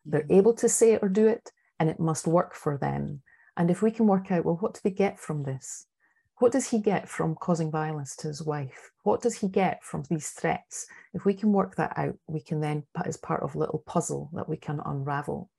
They're 0.04 0.26
able 0.30 0.54
to 0.54 0.68
say 0.68 0.92
it 0.92 1.02
or 1.02 1.08
do 1.08 1.26
it 1.26 1.50
and 1.78 1.88
it 1.88 2.00
must 2.00 2.26
work 2.26 2.54
for 2.54 2.78
them. 2.78 3.22
And 3.56 3.70
if 3.70 3.82
we 3.82 3.90
can 3.90 4.06
work 4.06 4.30
out 4.30 4.44
well 4.44 4.56
what 4.60 4.74
do 4.74 4.80
they 4.84 4.90
get 4.90 5.18
from 5.18 5.42
this? 5.42 5.86
What 6.38 6.52
does 6.52 6.68
he 6.68 6.80
get 6.80 7.08
from 7.08 7.36
causing 7.36 7.70
violence 7.70 8.16
to 8.16 8.28
his 8.28 8.42
wife? 8.42 8.90
What 9.04 9.22
does 9.22 9.36
he 9.36 9.48
get 9.48 9.84
from 9.84 10.04
these 10.08 10.30
threats? 10.30 10.86
If 11.14 11.24
we 11.24 11.34
can 11.34 11.52
work 11.52 11.76
that 11.76 11.92
out 11.96 12.16
we 12.26 12.40
can 12.40 12.60
then 12.60 12.84
put 12.94 13.06
as 13.06 13.16
part 13.16 13.42
of 13.42 13.54
a 13.54 13.58
little 13.58 13.82
puzzle 13.86 14.30
that 14.34 14.48
we 14.48 14.56
can 14.56 14.80
unravel 14.84 15.50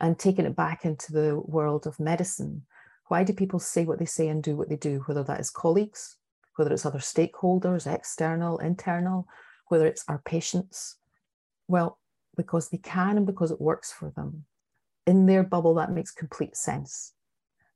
And 0.00 0.18
taking 0.18 0.46
it 0.46 0.56
back 0.56 0.84
into 0.84 1.12
the 1.12 1.40
world 1.40 1.86
of 1.86 2.00
medicine, 2.00 2.66
why 3.08 3.24
do 3.24 3.32
people 3.32 3.60
say 3.60 3.84
what 3.84 3.98
they 3.98 4.04
say 4.04 4.28
and 4.28 4.42
do 4.42 4.56
what 4.56 4.68
they 4.68 4.76
do, 4.76 5.02
whether 5.06 5.24
that 5.24 5.40
is 5.40 5.50
colleagues, 5.50 6.16
whether 6.56 6.72
it's 6.72 6.86
other 6.86 6.98
stakeholders, 6.98 7.92
external, 7.92 8.58
internal, 8.58 9.26
whether 9.68 9.86
it's 9.86 10.04
our 10.08 10.20
patients? 10.24 10.96
Well, 11.68 11.98
because 12.36 12.68
they 12.68 12.78
can 12.78 13.16
and 13.16 13.26
because 13.26 13.50
it 13.50 13.60
works 13.60 13.92
for 13.92 14.10
them. 14.10 14.44
In 15.06 15.26
their 15.26 15.42
bubble, 15.42 15.74
that 15.74 15.92
makes 15.92 16.10
complete 16.10 16.56
sense. 16.56 17.12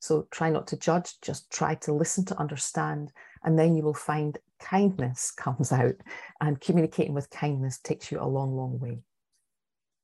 So 0.01 0.27
try 0.31 0.51
not 0.51 0.67
to 0.69 0.79
judge, 0.79 1.21
just 1.21 1.51
try 1.53 1.75
to 1.77 1.93
listen 1.93 2.25
to 2.27 2.39
understand, 2.39 3.13
and 3.45 3.59
then 3.59 3.77
you 3.77 3.83
will 3.83 3.95
find 3.95 4.39
kindness 4.59 5.31
comes 5.37 5.73
out, 5.73 5.95
and 6.41 6.61
communicating 6.61 7.15
with 7.15 7.31
kindness 7.31 7.79
takes 7.79 8.11
you 8.11 8.21
a 8.21 8.25
long, 8.25 8.57
long 8.57 8.79
way. 8.79 8.99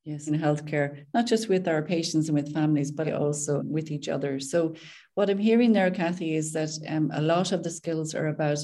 Yes, 0.07 0.29
in 0.29 0.39
healthcare, 0.39 1.05
not 1.13 1.27
just 1.27 1.49
with 1.49 1.67
our 1.67 1.83
patients 1.83 2.29
and 2.29 2.37
with 2.37 2.55
families, 2.55 2.93
but 2.93 3.13
also 3.13 3.63
with 3.65 3.91
each 3.91 4.09
other. 4.09 4.39
So, 4.39 4.77
what 5.15 5.29
I'm 5.29 5.39
hearing 5.39 5.73
there, 5.73 5.91
Cathy, 5.91 6.37
is 6.37 6.53
that 6.53 6.71
um, 6.89 7.11
a 7.13 7.21
lot 7.21 7.51
of 7.51 7.65
the 7.65 7.73
skills 7.73 8.15
are 8.15 8.29
about 8.29 8.59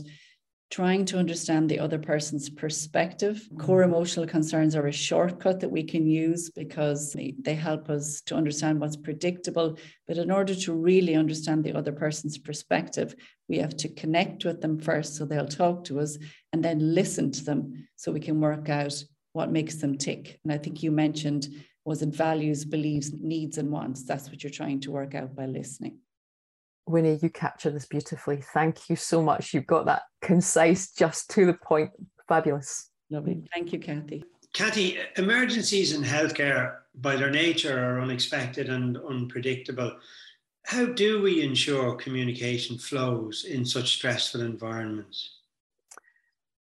trying 0.71 1.05
to 1.07 1.19
understand 1.19 1.69
the 1.69 1.81
other 1.81 1.99
person's 1.99 2.49
perspective. 2.49 3.49
Core 3.59 3.83
mm-hmm. 3.83 3.93
emotional 3.93 4.25
concerns 4.25 4.77
are 4.77 4.87
a 4.87 4.93
shortcut 4.93 5.59
that 5.59 5.73
we 5.73 5.83
can 5.83 6.07
use 6.07 6.49
because 6.49 7.13
they 7.13 7.55
help 7.55 7.91
us 7.91 8.21
to 8.27 8.37
understand 8.37 8.79
what's 8.79 8.97
predictable. 8.97 9.77
But 10.07 10.19
in 10.19 10.31
order 10.31 10.55
to 10.55 10.73
really 10.73 11.17
understand 11.17 11.65
the 11.65 11.77
other 11.77 11.93
person's 11.93 12.39
perspective, 12.39 13.17
we 13.49 13.59
have 13.59 13.77
to 13.79 13.89
connect 13.89 14.45
with 14.45 14.61
them 14.61 14.79
first 14.79 15.17
so 15.17 15.25
they'll 15.25 15.49
talk 15.49 15.83
to 15.87 15.99
us 15.99 16.19
and 16.53 16.65
then 16.65 16.95
listen 16.95 17.33
to 17.33 17.45
them 17.45 17.89
so 17.97 18.13
we 18.13 18.21
can 18.21 18.41
work 18.41 18.69
out 18.69 19.03
what 19.33 19.51
makes 19.51 19.77
them 19.77 19.97
tick. 19.97 20.41
And 20.45 20.53
I 20.53 20.59
think 20.59 20.83
you 20.83 20.91
mentioned 20.91 21.49
was 21.85 22.03
it 22.03 22.11
values, 22.11 22.65
beliefs, 22.65 23.11
needs, 23.21 23.59
and 23.59 23.71
wants. 23.71 24.05
That's 24.05 24.29
what 24.29 24.43
you're 24.43 24.51
trying 24.51 24.81
to 24.81 24.93
work 24.93 25.15
out 25.15 25.35
by 25.35 25.47
listening. 25.47 25.99
Wini, 26.89 27.23
you 27.23 27.31
capture 27.31 27.71
this 27.71 27.87
beautifully. 27.87 28.43
Thank 28.55 28.89
you 28.89 28.97
so 28.97 29.23
much. 29.23 29.55
You've 29.55 29.67
got 29.67 29.87
that 29.87 30.03
concise, 30.21 30.93
just 30.93 31.31
to 31.31 31.47
the 31.47 31.55
point. 31.55 31.91
Fabulous. 32.29 32.91
Lovely. 33.11 33.43
Thank 33.53 33.73
you, 33.73 33.79
Cathy. 33.79 34.25
Cathy, 34.53 34.99
emergencies 35.17 35.93
in 35.93 36.03
healthcare 36.03 36.77
by 36.95 37.17
their 37.17 37.31
nature 37.31 37.79
are 37.79 38.01
unexpected 38.01 38.69
and 38.69 38.97
unpredictable. 38.97 39.93
How 40.65 40.87
do 40.87 41.23
we 41.23 41.43
ensure 41.43 41.97
communication 41.97 42.79
flows 42.79 43.45
in 43.45 43.65
such 43.65 43.95
stressful 43.95 44.43
environments? 44.43 45.39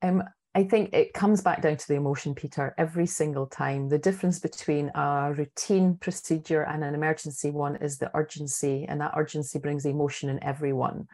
Um, 0.01 0.23
I 0.59 0.65
think 0.65 0.89
it 0.91 1.13
comes 1.13 1.41
back 1.41 1.61
down 1.61 1.77
to 1.77 1.87
the 1.87 1.95
emotion, 1.95 2.35
Peter, 2.35 2.75
every 2.77 3.05
single 3.05 3.47
time. 3.47 3.87
The 3.87 3.97
difference 3.97 4.39
between 4.39 4.91
a 4.93 5.33
routine 5.33 5.95
procedure 5.95 6.63
and 6.63 6.83
an 6.83 6.93
emergency 6.93 7.49
one 7.49 7.77
is 7.77 7.97
the 7.97 8.11
urgency, 8.13 8.85
and 8.89 8.99
that 8.99 9.13
urgency 9.15 9.57
brings 9.57 9.85
emotion 9.85 10.27
in 10.27 10.43
everyone. 10.43 11.07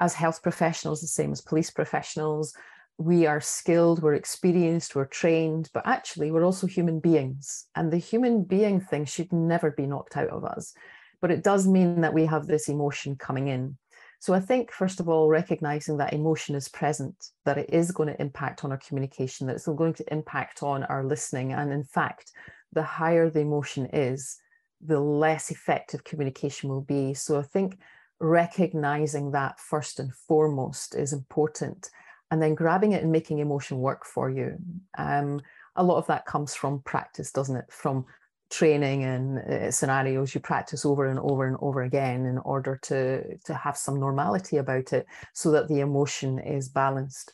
As 0.00 0.14
health 0.14 0.42
professionals, 0.42 1.00
the 1.00 1.06
same 1.06 1.30
as 1.30 1.40
police 1.40 1.70
professionals, 1.70 2.54
we 2.98 3.24
are 3.24 3.40
skilled, 3.40 4.02
we're 4.02 4.14
experienced, 4.14 4.96
we're 4.96 5.06
trained, 5.06 5.70
but 5.72 5.86
actually 5.86 6.32
we're 6.32 6.44
also 6.44 6.66
human 6.66 6.98
beings. 6.98 7.66
And 7.76 7.92
the 7.92 7.98
human 7.98 8.42
being 8.42 8.80
thing 8.80 9.04
should 9.04 9.32
never 9.32 9.70
be 9.70 9.86
knocked 9.86 10.16
out 10.16 10.30
of 10.30 10.44
us. 10.44 10.74
But 11.20 11.30
it 11.30 11.44
does 11.44 11.68
mean 11.68 12.00
that 12.00 12.14
we 12.14 12.26
have 12.26 12.48
this 12.48 12.68
emotion 12.68 13.14
coming 13.14 13.46
in. 13.46 13.76
So 14.22 14.32
I 14.34 14.38
think, 14.38 14.70
first 14.70 15.00
of 15.00 15.08
all, 15.08 15.26
recognizing 15.26 15.96
that 15.96 16.12
emotion 16.12 16.54
is 16.54 16.68
present, 16.68 17.30
that 17.44 17.58
it 17.58 17.70
is 17.70 17.90
going 17.90 18.08
to 18.08 18.22
impact 18.22 18.64
on 18.64 18.70
our 18.70 18.78
communication, 18.78 19.48
that 19.48 19.56
it's 19.56 19.66
going 19.66 19.94
to 19.94 20.12
impact 20.12 20.62
on 20.62 20.84
our 20.84 21.02
listening. 21.02 21.52
And 21.52 21.72
in 21.72 21.82
fact, 21.82 22.30
the 22.72 22.84
higher 22.84 23.28
the 23.28 23.40
emotion 23.40 23.86
is, 23.92 24.38
the 24.80 25.00
less 25.00 25.50
effective 25.50 26.04
communication 26.04 26.68
will 26.70 26.82
be. 26.82 27.14
So 27.14 27.40
I 27.40 27.42
think 27.42 27.80
recognizing 28.20 29.32
that 29.32 29.58
first 29.58 29.98
and 29.98 30.14
foremost 30.14 30.94
is 30.94 31.12
important. 31.12 31.90
And 32.30 32.40
then 32.40 32.54
grabbing 32.54 32.92
it 32.92 33.02
and 33.02 33.10
making 33.10 33.40
emotion 33.40 33.78
work 33.78 34.04
for 34.04 34.30
you. 34.30 34.56
Um, 34.96 35.40
a 35.74 35.82
lot 35.82 35.96
of 35.96 36.06
that 36.06 36.26
comes 36.26 36.54
from 36.54 36.82
practice, 36.82 37.32
doesn't 37.32 37.56
it? 37.56 37.72
From 37.72 38.06
training 38.52 39.02
and 39.02 39.38
uh, 39.38 39.70
scenarios 39.70 40.34
you 40.34 40.40
practice 40.40 40.84
over 40.84 41.06
and 41.06 41.18
over 41.18 41.46
and 41.46 41.56
over 41.60 41.82
again 41.82 42.26
in 42.26 42.38
order 42.38 42.78
to 42.82 43.38
to 43.38 43.54
have 43.54 43.76
some 43.76 43.98
normality 43.98 44.58
about 44.58 44.92
it 44.92 45.06
so 45.32 45.50
that 45.50 45.68
the 45.68 45.80
emotion 45.80 46.38
is 46.38 46.68
balanced. 46.68 47.32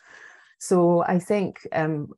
So 0.61 1.05
i 1.07 1.19
think 1.19 1.67
um, 1.73 2.09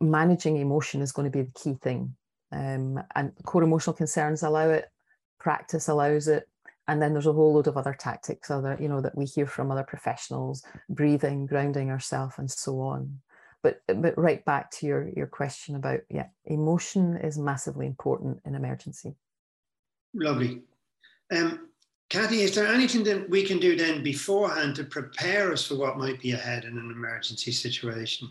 managing 0.00 0.56
emotion 0.56 1.02
is 1.02 1.12
going 1.12 1.30
to 1.30 1.38
be 1.38 1.44
the 1.44 1.60
key 1.60 1.74
thing. 1.74 2.16
Um, 2.52 3.02
and 3.14 3.32
core 3.44 3.64
emotional 3.64 3.94
concerns 3.94 4.42
allow 4.42 4.68
it 4.70 4.86
practice 5.40 5.88
allows 5.88 6.28
it 6.28 6.48
and 6.86 7.02
then 7.02 7.12
there's 7.12 7.26
a 7.26 7.32
whole 7.32 7.54
load 7.54 7.66
of 7.66 7.76
other 7.76 7.94
tactics 7.98 8.50
other 8.50 8.76
you 8.80 8.88
know 8.88 9.00
that 9.00 9.16
we 9.16 9.24
hear 9.24 9.46
from 9.46 9.70
other 9.70 9.82
professionals 9.82 10.62
breathing 10.88 11.46
grounding 11.46 11.90
ourselves 11.90 12.34
and 12.38 12.50
so 12.50 12.80
on 12.80 13.18
but 13.64 13.82
but 14.00 14.16
right 14.16 14.44
back 14.44 14.70
to 14.70 14.86
your 14.86 15.08
your 15.16 15.26
question 15.26 15.74
about 15.74 16.00
yeah 16.08 16.28
emotion 16.44 17.16
is 17.16 17.36
massively 17.36 17.86
important 17.86 18.38
in 18.44 18.54
emergency 18.54 19.16
lovely 20.14 20.62
um 21.32 21.68
Cathy, 22.10 22.42
is 22.42 22.54
there 22.54 22.66
anything 22.68 23.02
that 23.04 23.28
we 23.28 23.42
can 23.42 23.58
do 23.58 23.76
then 23.76 24.02
beforehand 24.02 24.76
to 24.76 24.84
prepare 24.84 25.52
us 25.52 25.66
for 25.66 25.74
what 25.74 25.98
might 25.98 26.20
be 26.20 26.30
ahead 26.30 26.64
in 26.64 26.78
an 26.78 26.90
emergency 26.90 27.50
situation? 27.50 28.30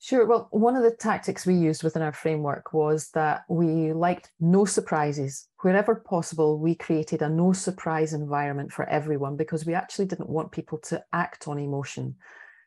Sure. 0.00 0.26
Well, 0.26 0.48
one 0.50 0.76
of 0.76 0.82
the 0.82 0.90
tactics 0.90 1.46
we 1.46 1.54
used 1.54 1.82
within 1.82 2.02
our 2.02 2.12
framework 2.12 2.74
was 2.74 3.08
that 3.12 3.44
we 3.48 3.94
liked 3.94 4.32
no 4.38 4.66
surprises. 4.66 5.48
Wherever 5.62 5.94
possible, 5.94 6.58
we 6.58 6.74
created 6.74 7.22
a 7.22 7.28
no 7.30 7.54
surprise 7.54 8.12
environment 8.12 8.70
for 8.70 8.86
everyone 8.86 9.36
because 9.36 9.64
we 9.64 9.72
actually 9.72 10.04
didn't 10.04 10.28
want 10.28 10.52
people 10.52 10.76
to 10.78 11.02
act 11.14 11.48
on 11.48 11.58
emotion 11.58 12.16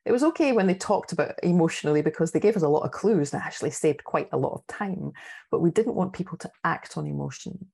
it 0.07 0.11
was 0.11 0.23
okay 0.23 0.53
when 0.53 0.67
they 0.67 0.73
talked 0.73 1.11
about 1.11 1.35
emotionally 1.43 2.01
because 2.01 2.31
they 2.31 2.39
gave 2.39 2.55
us 2.55 2.63
a 2.63 2.69
lot 2.69 2.83
of 2.83 2.91
clues 2.91 3.31
that 3.31 3.45
actually 3.45 3.71
saved 3.71 4.05
quite 4.05 4.29
a 4.31 4.37
lot 4.37 4.53
of 4.53 4.65
time, 4.67 5.11
but 5.51 5.59
we 5.59 5.69
didn't 5.69 5.95
want 5.95 6.13
people 6.13 6.37
to 6.37 6.51
act 6.63 6.97
on 6.97 7.05
emotion. 7.05 7.67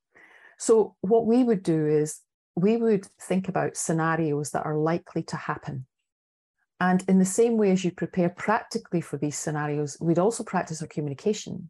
So, 0.57 0.95
what 1.01 1.27
we 1.27 1.43
would 1.43 1.61
do 1.61 1.85
is 1.85 2.21
we 2.55 2.77
would 2.77 3.05
think 3.21 3.49
about 3.49 3.77
scenarios 3.77 4.51
that 4.51 4.65
are 4.65 4.77
likely 4.77 5.21
to 5.23 5.35
happen. 5.35 5.85
And 6.79 7.03
in 7.07 7.19
the 7.19 7.25
same 7.25 7.57
way 7.57 7.71
as 7.71 7.85
you 7.85 7.91
prepare 7.91 8.29
practically 8.29 9.01
for 9.01 9.17
these 9.17 9.37
scenarios, 9.37 9.97
we'd 10.01 10.19
also 10.19 10.43
practice 10.43 10.81
our 10.81 10.87
communication. 10.87 11.69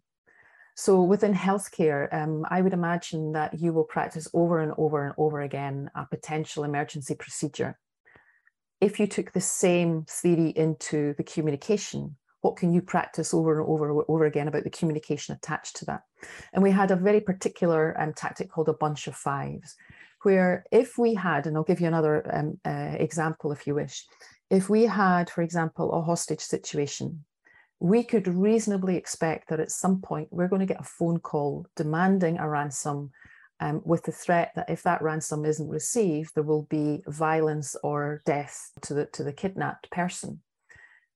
So 0.75 1.03
within 1.03 1.33
healthcare, 1.33 2.11
um, 2.13 2.45
I 2.49 2.61
would 2.61 2.73
imagine 2.73 3.33
that 3.33 3.59
you 3.59 3.73
will 3.73 3.83
practice 3.83 4.27
over 4.33 4.59
and 4.59 4.73
over 4.77 5.05
and 5.05 5.13
over 5.17 5.41
again 5.41 5.91
a 5.93 6.05
potential 6.05 6.63
emergency 6.63 7.15
procedure 7.15 7.77
if 8.83 8.99
you 8.99 9.07
took 9.07 9.31
the 9.31 9.41
same 9.41 10.05
theory 10.09 10.49
into 10.49 11.13
the 11.17 11.23
communication, 11.23 12.17
what 12.41 12.57
can 12.57 12.73
you 12.73 12.81
practice 12.81 13.33
over 13.33 13.61
and 13.61 13.69
over 13.69 13.89
and 13.89 14.05
over 14.09 14.25
again 14.25 14.49
about 14.49 14.65
the 14.65 14.69
communication 14.69 15.33
attached 15.33 15.77
to 15.77 15.85
that? 15.85 16.01
And 16.51 16.61
we 16.61 16.71
had 16.71 16.91
a 16.91 16.97
very 16.97 17.21
particular 17.21 17.99
um, 17.99 18.13
tactic 18.13 18.51
called 18.51 18.67
a 18.67 18.73
bunch 18.73 19.07
of 19.07 19.15
fives, 19.15 19.75
where 20.23 20.65
if 20.69 20.97
we 20.97 21.13
had, 21.13 21.47
and 21.47 21.55
I'll 21.55 21.63
give 21.63 21.79
you 21.79 21.87
another 21.87 22.29
um, 22.35 22.59
uh, 22.65 22.97
example 22.99 23.53
if 23.53 23.65
you 23.65 23.75
wish, 23.75 24.05
if 24.49 24.69
we 24.69 24.83
had, 24.83 25.29
for 25.29 25.41
example, 25.41 25.93
a 25.93 26.01
hostage 26.01 26.41
situation, 26.41 27.23
we 27.79 28.03
could 28.03 28.27
reasonably 28.27 28.97
expect 28.97 29.49
that 29.49 29.61
at 29.61 29.71
some 29.71 30.01
point 30.01 30.27
we're 30.29 30.49
going 30.49 30.59
to 30.59 30.73
get 30.73 30.81
a 30.81 30.83
phone 30.83 31.19
call 31.19 31.65
demanding 31.77 32.37
a 32.37 32.49
ransom 32.49 33.11
um, 33.63 33.81
with 33.85 34.03
the 34.03 34.11
threat 34.11 34.51
that 34.55 34.69
if 34.69 34.83
that 34.83 35.01
ransom 35.01 35.45
isn't 35.45 35.69
received, 35.69 36.35
there 36.35 36.43
will 36.43 36.63
be 36.63 37.01
violence 37.07 37.77
or 37.81 38.21
death 38.25 38.71
to 38.81 38.93
the, 38.93 39.05
to 39.13 39.23
the 39.23 39.31
kidnapped 39.31 39.89
person. 39.89 40.41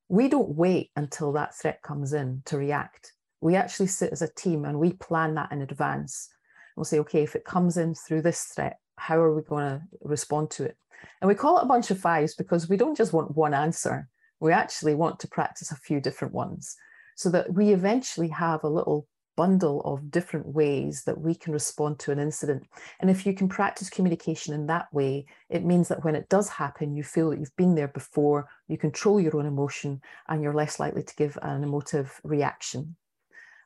We 0.08 0.30
don't 0.30 0.56
wait 0.56 0.92
until 0.96 1.34
that 1.34 1.54
threat 1.56 1.82
comes 1.82 2.14
in 2.14 2.44
to 2.46 2.58
react. 2.58 3.12
We 3.42 3.56
actually 3.56 3.88
sit 3.88 4.14
as 4.14 4.22
a 4.22 4.34
team 4.34 4.64
and 4.64 4.80
we 4.80 4.94
plan 4.94 5.36
that 5.36 5.52
in 5.52 5.62
advance. 5.62 6.30
We'll 6.78 6.86
say, 6.86 7.00
okay, 7.00 7.22
if 7.22 7.36
it 7.36 7.44
comes 7.44 7.76
in 7.76 7.96
through 7.96 8.22
this 8.22 8.46
threat, 8.46 8.78
how 8.96 9.20
are 9.20 9.36
we 9.36 9.42
going 9.42 9.68
to 9.68 9.82
respond 10.04 10.50
to 10.52 10.64
it? 10.64 10.78
And 11.20 11.28
we 11.28 11.36
call 11.36 11.58
it 11.58 11.64
a 11.64 11.68
bunch 11.68 11.92
of 11.92 12.00
fives 12.00 12.34
because 12.34 12.70
we 12.70 12.78
don't 12.78 12.96
just 12.96 13.12
want 13.12 13.36
one 13.36 13.54
answer. 13.54 14.08
We 14.40 14.54
actually 14.54 14.96
want 14.96 15.20
to 15.20 15.28
practice 15.28 15.72
a 15.72 15.76
few 15.76 16.00
different 16.00 16.34
ones 16.34 16.78
so 17.18 17.30
that 17.32 17.52
we 17.54 17.74
eventually 17.74 18.30
have 18.30 18.64
a 18.64 18.70
little 18.70 19.06
bundle 19.38 19.82
of 19.86 20.12
different 20.12 20.48
ways 20.48 21.04
that 21.06 21.22
we 21.22 21.34
can 21.34 21.54
respond 21.54 22.00
to 22.00 22.12
an 22.12 22.20
incident. 22.20 22.68
And 23.00 23.10
if 23.10 23.26
you 23.26 23.34
can 23.34 23.48
practice 23.48 23.90
communication 23.90 24.54
in 24.54 24.68
that 24.68 24.92
way, 24.92 25.28
it 25.50 25.64
means 25.64 25.88
that 25.88 26.04
when 26.04 26.16
it 26.16 26.28
does 26.28 26.50
happen, 26.50 26.96
you 26.96 27.04
feel 27.04 27.30
that 27.30 27.40
you've 27.40 27.56
been 27.56 27.76
there 27.76 27.88
before, 27.88 28.50
you 28.68 28.78
control 28.78 29.22
your 29.22 29.38
own 29.38 29.46
emotion, 29.46 30.02
and 30.28 30.44
you're 30.44 30.54
less 30.54 30.80
likely 30.80 31.04
to 31.04 31.16
give 31.16 31.38
an 31.42 31.64
emotive 31.64 32.20
reaction. 32.24 32.98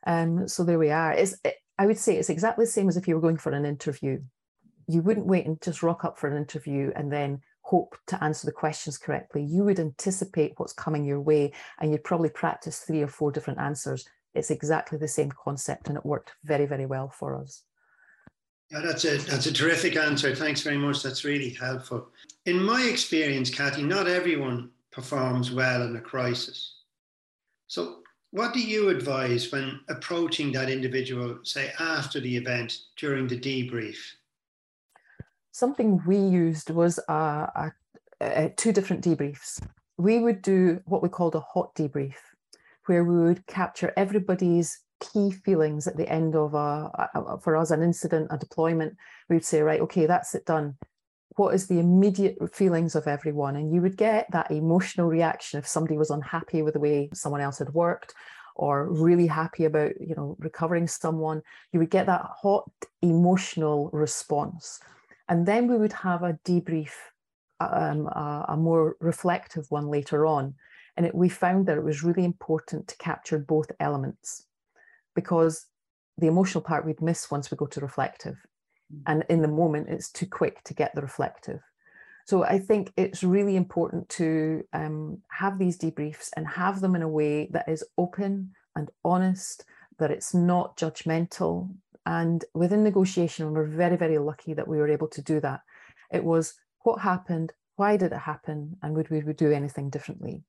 Um, 0.06 0.46
so 0.46 0.62
there 0.62 0.78
we 0.78 0.90
are. 0.90 1.12
It's, 1.12 1.34
it, 1.44 1.56
I 1.78 1.86
would 1.86 1.98
say 1.98 2.16
it's 2.16 2.30
exactly 2.30 2.66
the 2.66 2.70
same 2.70 2.88
as 2.88 2.96
if 2.96 3.08
you 3.08 3.14
were 3.14 3.20
going 3.20 3.38
for 3.38 3.50
an 3.50 3.64
interview. 3.64 4.20
You 4.86 5.02
wouldn't 5.02 5.26
wait 5.26 5.46
and 5.46 5.60
just 5.60 5.82
rock 5.82 6.04
up 6.04 6.18
for 6.18 6.28
an 6.28 6.36
interview 6.36 6.92
and 6.94 7.10
then 7.10 7.40
hope 7.62 7.96
to 8.08 8.22
answer 8.22 8.46
the 8.46 8.52
questions 8.52 8.98
correctly. 8.98 9.42
You 9.42 9.64
would 9.64 9.80
anticipate 9.80 10.52
what's 10.56 10.72
coming 10.74 11.04
your 11.04 11.20
way 11.20 11.52
and 11.80 11.90
you'd 11.90 12.04
probably 12.04 12.28
practice 12.28 12.80
three 12.80 13.00
or 13.00 13.08
four 13.08 13.32
different 13.32 13.60
answers 13.60 14.06
it's 14.34 14.50
exactly 14.50 14.98
the 14.98 15.08
same 15.08 15.32
concept 15.32 15.88
and 15.88 15.96
it 15.96 16.06
worked 16.06 16.32
very, 16.44 16.66
very 16.66 16.86
well 16.86 17.08
for 17.08 17.36
us. 17.36 17.62
Yeah, 18.70 18.80
that's 18.80 19.04
a 19.04 19.18
that's 19.18 19.46
a 19.46 19.52
terrific 19.52 19.96
answer. 19.96 20.34
Thanks 20.34 20.62
very 20.62 20.78
much. 20.78 21.02
That's 21.02 21.24
really 21.24 21.50
helpful. 21.50 22.08
In 22.46 22.62
my 22.62 22.82
experience, 22.84 23.50
Cathy, 23.50 23.82
not 23.82 24.08
everyone 24.08 24.70
performs 24.90 25.52
well 25.52 25.82
in 25.82 25.94
a 25.96 26.00
crisis. 26.00 26.76
So, 27.66 27.98
what 28.30 28.54
do 28.54 28.60
you 28.60 28.88
advise 28.88 29.52
when 29.52 29.80
approaching 29.90 30.52
that 30.52 30.70
individual, 30.70 31.38
say 31.42 31.72
after 31.78 32.18
the 32.18 32.34
event, 32.34 32.78
during 32.96 33.26
the 33.26 33.38
debrief? 33.38 33.98
Something 35.50 36.00
we 36.06 36.16
used 36.16 36.70
was 36.70 36.98
uh, 37.08 37.70
two 38.56 38.72
different 38.72 39.04
debriefs. 39.04 39.62
We 39.98 40.18
would 40.18 40.40
do 40.40 40.80
what 40.86 41.02
we 41.02 41.10
called 41.10 41.34
a 41.34 41.40
hot 41.40 41.74
debrief, 41.74 42.14
where 42.86 43.04
we 43.04 43.22
would 43.22 43.46
capture 43.46 43.92
everybody's 43.96 44.80
key 45.00 45.30
feelings 45.30 45.86
at 45.86 45.96
the 45.96 46.08
end 46.08 46.36
of 46.36 46.54
a, 46.54 46.56
a, 46.56 46.60
uh, 46.60 47.06
uh, 47.14 47.20
uh, 47.20 47.36
for 47.38 47.56
us 47.56 47.70
an 47.70 47.82
incident 47.82 48.28
a 48.30 48.38
deployment. 48.38 48.96
We 49.28 49.36
would 49.36 49.44
say 49.44 49.60
right 49.62 49.80
okay 49.80 50.06
that's 50.06 50.34
it 50.34 50.46
done. 50.46 50.76
What 51.36 51.54
is 51.54 51.66
the 51.66 51.80
immediate 51.80 52.54
feelings 52.54 52.94
of 52.94 53.06
everyone? 53.06 53.56
And 53.56 53.74
you 53.74 53.80
would 53.80 53.96
get 53.96 54.30
that 54.32 54.50
emotional 54.50 55.08
reaction 55.08 55.58
if 55.58 55.66
somebody 55.66 55.96
was 55.96 56.10
unhappy 56.10 56.62
with 56.62 56.74
the 56.74 56.80
way 56.80 57.08
someone 57.14 57.40
else 57.40 57.58
had 57.58 57.72
worked 57.72 58.14
or 58.54 58.92
really 58.92 59.26
happy 59.26 59.64
about 59.64 60.00
you 60.00 60.14
know 60.14 60.36
recovering 60.38 60.86
someone. 60.86 61.42
You 61.72 61.80
would 61.80 61.90
get 61.90 62.06
that 62.06 62.26
hot 62.42 62.70
emotional 63.00 63.90
response. 63.92 64.80
And 65.28 65.46
then 65.46 65.68
we 65.68 65.78
would 65.78 65.94
have 65.94 66.22
a 66.22 66.38
debrief 66.44 66.92
um, 67.60 68.06
a, 68.08 68.46
a, 68.48 68.56
more 68.56 68.96
reflective 69.00 69.70
one 69.70 69.86
later 69.86 70.26
on 70.26 70.54
and 70.96 71.06
it, 71.06 71.14
we 71.14 71.28
found 71.28 71.66
that 71.66 71.78
it 71.78 71.84
was 71.84 72.02
really 72.02 72.24
important 72.24 72.88
to 72.88 72.96
capture 72.96 73.38
both 73.38 73.70
elements 73.80 74.46
because 75.14 75.66
the 76.18 76.26
emotional 76.26 76.62
part 76.62 76.84
we'd 76.84 77.00
miss 77.00 77.30
once 77.30 77.50
we 77.50 77.56
go 77.56 77.66
to 77.66 77.80
reflective. 77.80 78.36
Mm. 78.92 79.02
And 79.06 79.24
in 79.28 79.42
the 79.42 79.48
moment, 79.48 79.88
it's 79.88 80.10
too 80.10 80.26
quick 80.26 80.62
to 80.64 80.74
get 80.74 80.94
the 80.94 81.02
reflective. 81.02 81.60
So 82.26 82.44
I 82.44 82.58
think 82.58 82.92
it's 82.96 83.24
really 83.24 83.56
important 83.56 84.08
to 84.10 84.62
um, 84.72 85.18
have 85.30 85.58
these 85.58 85.78
debriefs 85.78 86.30
and 86.36 86.46
have 86.46 86.80
them 86.80 86.94
in 86.94 87.02
a 87.02 87.08
way 87.08 87.48
that 87.52 87.68
is 87.68 87.84
open 87.98 88.52
and 88.76 88.90
honest, 89.04 89.64
that 89.98 90.10
it's 90.10 90.32
not 90.32 90.76
judgmental. 90.76 91.74
And 92.06 92.44
within 92.54 92.84
negotiation, 92.84 93.52
we're 93.52 93.66
very, 93.66 93.96
very 93.96 94.18
lucky 94.18 94.54
that 94.54 94.68
we 94.68 94.78
were 94.78 94.88
able 94.88 95.08
to 95.08 95.22
do 95.22 95.40
that. 95.40 95.60
It 96.12 96.22
was 96.22 96.54
what 96.80 97.00
happened, 97.00 97.52
why 97.76 97.96
did 97.96 98.12
it 98.12 98.18
happen, 98.18 98.76
and 98.82 98.94
would 98.94 99.10
we 99.10 99.20
do 99.32 99.50
anything 99.50 99.90
differently? 99.90 100.44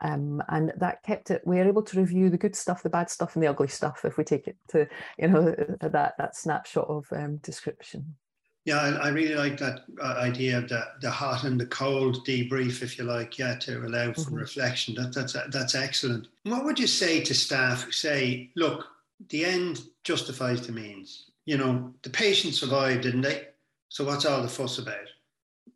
Um, 0.00 0.42
and 0.48 0.72
that 0.76 1.02
kept 1.02 1.30
it 1.30 1.42
we 1.44 1.60
are 1.60 1.68
able 1.68 1.82
to 1.82 2.00
review 2.00 2.28
the 2.28 2.36
good 2.36 2.56
stuff 2.56 2.82
the 2.82 2.90
bad 2.90 3.08
stuff 3.08 3.34
and 3.34 3.42
the 3.42 3.46
ugly 3.46 3.68
stuff 3.68 4.04
if 4.04 4.18
we 4.18 4.24
take 4.24 4.48
it 4.48 4.56
to 4.68 4.86
you 5.18 5.28
know 5.28 5.54
that 5.80 6.14
that 6.18 6.36
snapshot 6.36 6.88
of 6.88 7.06
um, 7.12 7.36
description. 7.38 8.16
Yeah 8.64 8.80
I, 8.80 8.88
I, 8.88 9.08
really 9.08 9.34
like 9.34 9.58
that 9.58 9.80
uh, 10.02 10.14
idea 10.18 10.58
of 10.58 10.68
the, 10.68 10.82
the 11.02 11.10
hot 11.10 11.44
and 11.44 11.60
the 11.60 11.66
cold 11.66 12.26
debrief 12.26 12.82
if 12.82 12.98
you 12.98 13.04
like 13.04 13.38
yeah 13.38 13.56
to 13.56 13.84
allow 13.84 14.12
for 14.12 14.22
mm-hmm. 14.22 14.36
reflection. 14.36 14.94
That, 14.94 15.14
that's 15.14 15.36
that's 15.50 15.74
excellent. 15.74 16.28
What 16.44 16.64
would 16.64 16.78
you 16.78 16.86
say 16.86 17.22
to 17.22 17.34
staff 17.34 17.82
who 17.82 17.92
say 17.92 18.50
look 18.56 18.86
the 19.28 19.44
end 19.44 19.82
justifies 20.02 20.66
the 20.66 20.72
means. 20.72 21.30
You 21.46 21.58
know 21.58 21.92
the 22.02 22.10
patient 22.10 22.54
survived 22.54 23.02
didn't 23.02 23.22
they 23.22 23.48
so 23.88 24.04
what's 24.04 24.24
all 24.24 24.42
the 24.42 24.48
fuss 24.48 24.78
about 24.78 25.08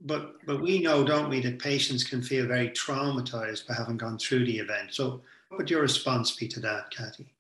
but 0.01 0.35
but 0.47 0.61
we 0.61 0.81
know, 0.81 1.05
don't 1.05 1.29
we, 1.29 1.41
that 1.41 1.59
patients 1.59 2.05
can 2.05 2.23
feel 2.23 2.47
very 2.47 2.71
traumatized 2.71 3.67
by 3.67 3.75
having 3.75 3.97
gone 3.97 4.19
through 4.19 4.45
the 4.47 4.59
event. 4.59 4.95
So, 4.95 5.23
what 5.49 5.59
would 5.59 5.71
your 5.71 5.83
response 5.83 6.35
be 6.37 6.49
to 6.49 6.61
that, 6.61 6.91
Cathy? 6.91 7.35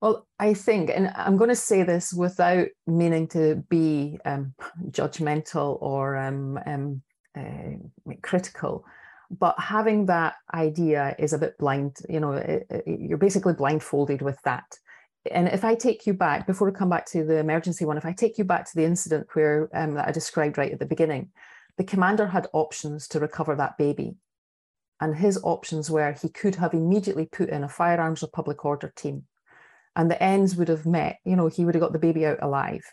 Well, 0.00 0.26
I 0.38 0.52
think, 0.52 0.90
and 0.90 1.10
I'm 1.16 1.38
going 1.38 1.48
to 1.48 1.56
say 1.56 1.82
this 1.82 2.12
without 2.12 2.68
meaning 2.86 3.26
to 3.28 3.64
be 3.70 4.18
um, 4.26 4.54
judgmental 4.90 5.78
or 5.80 6.16
um, 6.16 6.58
um, 6.66 7.02
uh, 7.34 8.12
critical, 8.20 8.84
but 9.30 9.58
having 9.58 10.06
that 10.06 10.34
idea 10.52 11.16
is 11.18 11.32
a 11.32 11.38
bit 11.38 11.56
blind. 11.56 11.96
You 12.08 12.20
know, 12.20 12.32
it, 12.32 12.66
it, 12.68 12.84
you're 12.86 13.16
basically 13.16 13.54
blindfolded 13.54 14.20
with 14.20 14.38
that. 14.42 14.78
And 15.32 15.48
if 15.48 15.64
I 15.64 15.74
take 15.74 16.06
you 16.06 16.12
back, 16.12 16.46
before 16.46 16.68
we 16.68 16.76
come 16.76 16.90
back 16.90 17.06
to 17.06 17.24
the 17.24 17.38
emergency 17.38 17.84
one, 17.84 17.96
if 17.96 18.04
I 18.04 18.12
take 18.12 18.36
you 18.36 18.44
back 18.44 18.66
to 18.66 18.74
the 18.74 18.84
incident 18.84 19.26
where 19.32 19.70
um, 19.74 19.94
that 19.94 20.08
I 20.08 20.12
described 20.12 20.58
right 20.58 20.72
at 20.72 20.78
the 20.78 20.86
beginning, 20.86 21.30
the 21.78 21.84
commander 21.84 22.26
had 22.26 22.48
options 22.52 23.08
to 23.08 23.20
recover 23.20 23.56
that 23.56 23.78
baby. 23.78 24.16
And 25.00 25.16
his 25.16 25.40
options 25.42 25.90
were 25.90 26.12
he 26.12 26.28
could 26.28 26.56
have 26.56 26.74
immediately 26.74 27.26
put 27.26 27.48
in 27.48 27.64
a 27.64 27.68
firearms 27.68 28.22
or 28.22 28.28
public 28.28 28.64
order 28.64 28.92
team. 28.94 29.24
And 29.96 30.10
the 30.10 30.22
ends 30.22 30.56
would 30.56 30.68
have 30.68 30.86
met, 30.86 31.18
you 31.24 31.36
know, 31.36 31.48
he 31.48 31.64
would 31.64 31.74
have 31.74 31.82
got 31.82 31.92
the 31.92 31.98
baby 31.98 32.26
out 32.26 32.42
alive. 32.42 32.84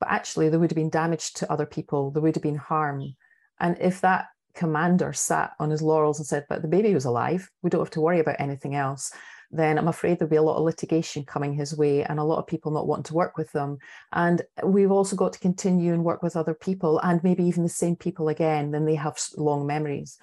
But 0.00 0.10
actually, 0.10 0.48
there 0.48 0.60
would 0.60 0.70
have 0.70 0.76
been 0.76 0.90
damage 0.90 1.32
to 1.34 1.52
other 1.52 1.66
people, 1.66 2.10
there 2.10 2.22
would 2.22 2.36
have 2.36 2.42
been 2.42 2.56
harm. 2.56 3.14
And 3.60 3.76
if 3.80 4.00
that 4.00 4.26
commander 4.54 5.12
sat 5.12 5.52
on 5.58 5.70
his 5.70 5.82
laurels 5.82 6.18
and 6.18 6.26
said, 6.26 6.46
But 6.48 6.62
the 6.62 6.68
baby 6.68 6.94
was 6.94 7.04
alive, 7.04 7.50
we 7.62 7.70
don't 7.70 7.80
have 7.80 7.90
to 7.90 8.00
worry 8.00 8.20
about 8.20 8.40
anything 8.40 8.74
else, 8.74 9.12
then 9.50 9.78
I'm 9.78 9.88
afraid 9.88 10.18
there'll 10.18 10.30
be 10.30 10.36
a 10.36 10.42
lot 10.42 10.56
of 10.56 10.64
litigation 10.64 11.24
coming 11.24 11.54
his 11.54 11.76
way 11.76 12.04
and 12.04 12.18
a 12.18 12.24
lot 12.24 12.38
of 12.38 12.46
people 12.46 12.70
not 12.70 12.86
wanting 12.86 13.04
to 13.04 13.14
work 13.14 13.38
with 13.38 13.50
them. 13.52 13.78
And 14.12 14.42
we've 14.62 14.90
also 14.90 15.16
got 15.16 15.32
to 15.32 15.38
continue 15.38 15.94
and 15.94 16.04
work 16.04 16.22
with 16.22 16.36
other 16.36 16.54
people 16.54 16.98
and 17.00 17.24
maybe 17.24 17.44
even 17.44 17.62
the 17.62 17.68
same 17.70 17.96
people 17.96 18.28
again, 18.28 18.72
then 18.72 18.84
they 18.84 18.94
have 18.96 19.18
long 19.36 19.66
memories. 19.66 20.18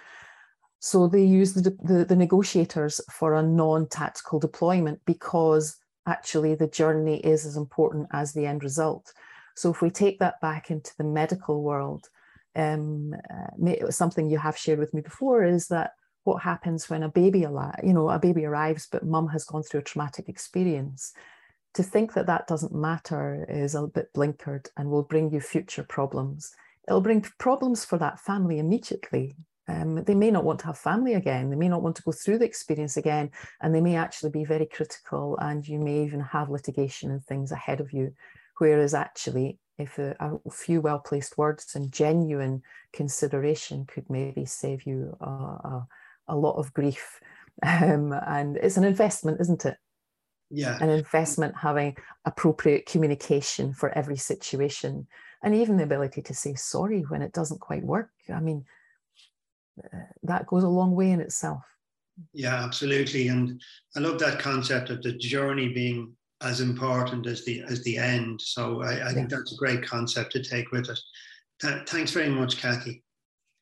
So 0.79 1.07
they 1.07 1.23
use 1.23 1.53
the, 1.53 1.75
the, 1.81 2.05
the 2.05 2.15
negotiators 2.15 3.01
for 3.11 3.33
a 3.33 3.41
non-tactical 3.41 4.39
deployment 4.39 4.99
because 5.05 5.75
actually 6.05 6.53
the 6.53 6.67
journey 6.67 7.17
is 7.17 7.47
as 7.47 7.57
important 7.57 8.07
as 8.13 8.33
the 8.33 8.45
end 8.45 8.63
result. 8.63 9.11
So 9.55 9.71
if 9.71 9.81
we 9.81 9.89
take 9.89 10.19
that 10.19 10.39
back 10.41 10.69
into 10.69 10.91
the 10.99 11.03
medical 11.03 11.63
world, 11.63 12.07
um, 12.55 13.15
uh, 13.29 13.89
something 13.89 14.29
you 14.29 14.38
have 14.38 14.57
shared 14.57 14.79
with 14.79 14.93
me 14.93 15.01
before 15.01 15.43
is 15.43 15.67
that 15.69 15.91
what 16.25 16.41
happens 16.41 16.89
when 16.89 17.03
a 17.03 17.09
baby 17.09 17.39
you 17.39 17.93
know, 17.93 18.09
a 18.09 18.19
baby 18.19 18.45
arrives, 18.45 18.88
but 18.91 19.05
mum 19.05 19.27
has 19.29 19.45
gone 19.45 19.63
through 19.63 19.79
a 19.79 19.83
traumatic 19.83 20.27
experience. 20.27 21.13
To 21.75 21.83
think 21.83 22.13
that 22.13 22.25
that 22.25 22.47
doesn't 22.47 22.73
matter 22.73 23.45
is 23.47 23.75
a 23.75 23.85
bit 23.85 24.11
blinkered 24.13 24.67
and 24.75 24.89
will 24.89 25.03
bring 25.03 25.31
you 25.31 25.39
future 25.39 25.83
problems. 25.83 26.51
It'll 26.88 27.01
bring 27.01 27.21
problems 27.38 27.85
for 27.85 27.99
that 27.99 28.19
family 28.19 28.59
immediately. 28.59 29.35
Um, 29.67 30.03
they 30.03 30.15
may 30.15 30.31
not 30.31 30.43
want 30.43 30.59
to 30.61 30.67
have 30.67 30.77
family 30.77 31.13
again. 31.13 31.49
They 31.49 31.55
may 31.55 31.69
not 31.69 31.83
want 31.83 31.95
to 31.97 32.03
go 32.03 32.11
through 32.11 32.39
the 32.39 32.45
experience 32.45 32.97
again, 32.97 33.29
and 33.61 33.73
they 33.73 33.81
may 33.81 33.95
actually 33.95 34.31
be 34.31 34.45
very 34.45 34.65
critical. 34.65 35.38
And 35.39 35.67
you 35.67 35.79
may 35.79 36.03
even 36.03 36.21
have 36.21 36.49
litigation 36.49 37.11
and 37.11 37.23
things 37.23 37.51
ahead 37.51 37.81
of 37.81 37.93
you. 37.93 38.13
Whereas 38.57 38.93
actually, 38.93 39.59
if 39.77 39.99
a, 39.99 40.15
a 40.19 40.49
few 40.49 40.81
well 40.81 40.99
placed 40.99 41.38
words 41.38 41.75
and 41.75 41.91
genuine 41.91 42.63
consideration 42.93 43.85
could 43.85 44.09
maybe 44.09 44.45
save 44.45 44.88
you 44.88 45.15
a 45.19 45.85
a 46.27 46.35
lot 46.35 46.57
of 46.57 46.73
grief. 46.73 47.19
Um, 47.65 48.11
and 48.11 48.57
it's 48.57 48.75
an 48.75 48.83
investment, 48.83 49.39
isn't 49.39 49.65
it? 49.65 49.77
Yeah. 50.49 50.77
An 50.81 50.89
investment 50.89 51.55
having 51.55 51.95
appropriate 52.25 52.85
communication 52.85 53.73
for 53.73 53.97
every 53.97 54.17
situation 54.17 55.07
and 55.41 55.55
even 55.55 55.77
the 55.77 55.83
ability 55.83 56.21
to 56.23 56.33
say 56.33 56.55
sorry 56.55 57.01
when 57.03 57.21
it 57.21 57.31
doesn't 57.31 57.61
quite 57.61 57.83
work. 57.83 58.09
I 58.33 58.39
mean, 58.39 58.65
uh, 59.81 59.99
that 60.23 60.47
goes 60.47 60.63
a 60.63 60.67
long 60.67 60.95
way 60.95 61.11
in 61.11 61.21
itself. 61.21 61.61
Yeah, 62.33 62.63
absolutely. 62.63 63.27
And 63.27 63.61
I 63.95 63.99
love 63.99 64.19
that 64.19 64.39
concept 64.39 64.89
of 64.89 65.01
the 65.01 65.13
journey 65.13 65.69
being 65.69 66.13
as 66.41 66.61
important 66.61 67.27
as 67.27 67.45
the 67.45 67.63
as 67.63 67.83
the 67.83 67.97
end. 67.97 68.41
So 68.41 68.81
I, 68.81 68.91
I 68.91 68.97
yeah. 68.97 69.11
think 69.11 69.29
that's 69.29 69.53
a 69.53 69.57
great 69.57 69.85
concept 69.85 70.31
to 70.33 70.43
take 70.43 70.71
with 70.71 70.89
us. 70.89 71.03
Th- 71.61 71.88
thanks 71.88 72.11
very 72.11 72.29
much, 72.29 72.57
Cathy. 72.57 73.03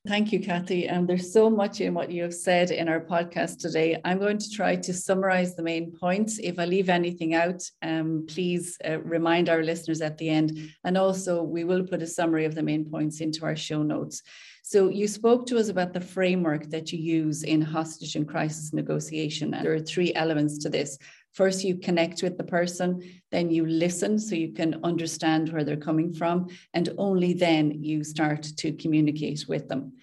Thank 0.06 0.34
you, 0.34 0.42
Cathy. 0.42 0.90
Um, 0.90 1.08
there's 1.08 1.32
so 1.32 1.50
much 1.50 1.80
in 1.80 1.94
what 1.94 2.12
you 2.12 2.24
have 2.24 2.34
said 2.34 2.72
in 2.72 2.90
our 2.90 3.00
podcast 3.00 3.60
today. 3.60 4.02
I'm 4.04 4.20
going 4.20 4.38
to 4.38 4.50
try 4.50 4.76
to 4.76 4.94
summarize 4.94 5.56
the 5.56 5.64
main 5.64 5.94
points. 5.94 6.40
If 6.44 6.60
I 6.60 6.66
leave 6.66 6.90
anything 6.90 7.36
out, 7.36 7.64
um, 7.82 8.26
please 8.28 8.78
uh, 8.86 9.00
remind 9.00 9.48
our 9.48 9.64
listeners 9.64 10.02
at 10.02 10.18
the 10.18 10.28
end. 10.28 10.72
And 10.84 10.98
also, 10.98 11.42
we 11.42 11.64
will 11.64 11.88
put 11.88 12.02
a 12.02 12.08
summary 12.08 12.44
of 12.44 12.54
the 12.54 12.62
main 12.62 12.84
points 12.84 13.22
into 13.22 13.46
our 13.46 13.56
show 13.56 13.82
notes. 13.82 14.22
So, 14.62 14.90
you 14.90 15.08
spoke 15.08 15.46
to 15.48 15.58
us 15.58 15.70
about 15.70 15.94
the 15.94 16.02
framework 16.02 16.70
that 16.72 16.92
you 16.92 17.00
use 17.00 17.44
in 17.44 17.62
hostage 17.62 18.18
and 18.18 18.28
crisis 18.28 18.74
negotiation. 18.74 19.54
And 19.54 19.66
there 19.66 19.74
are 19.74 19.80
three 19.80 20.14
elements 20.16 20.58
to 20.60 20.70
this. 20.70 20.98
First, 21.34 21.64
you 21.64 21.78
connect 21.78 22.22
with 22.22 22.38
the 22.38 22.44
person, 22.44 23.02
then 23.32 23.50
you 23.50 23.66
listen 23.66 24.20
so 24.20 24.36
you 24.36 24.54
can 24.54 24.80
understand 24.84 25.50
where 25.50 25.64
they're 25.64 25.78
coming 25.78 26.14
from, 26.14 26.48
and 26.76 26.90
only 26.98 27.34
then 27.34 27.84
you 27.84 28.04
start 28.04 28.44
to 28.58 28.72
communicate 28.74 29.46
with 29.48 29.68
them. 29.68 29.94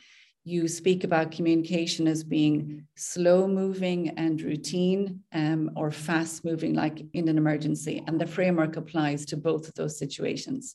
You 0.42 0.66
speak 0.66 1.04
about 1.04 1.30
communication 1.30 2.08
as 2.08 2.24
being 2.24 2.86
slow 2.96 3.46
moving 3.46 4.08
and 4.18 4.42
routine 4.42 5.20
um, 5.32 5.70
or 5.76 5.92
fast 5.92 6.44
moving, 6.44 6.74
like 6.74 7.04
in 7.12 7.28
an 7.28 7.38
emergency, 7.38 8.02
and 8.08 8.20
the 8.20 8.26
framework 8.26 8.76
applies 8.76 9.24
to 9.26 9.36
both 9.36 9.68
of 9.68 9.74
those 9.74 9.98
situations. 9.98 10.74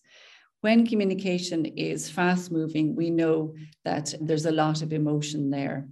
When 0.62 0.88
communication 0.88 1.65
is 1.65 2.10
fast 2.10 2.52
moving, 2.52 2.96
we 2.96 3.10
know 3.10 3.56
that 3.84 4.13
there's 4.22 4.46
a 4.46 4.52
lot 4.52 4.82
of 4.82 4.94
emotion 4.94 5.50
there. 5.50 5.88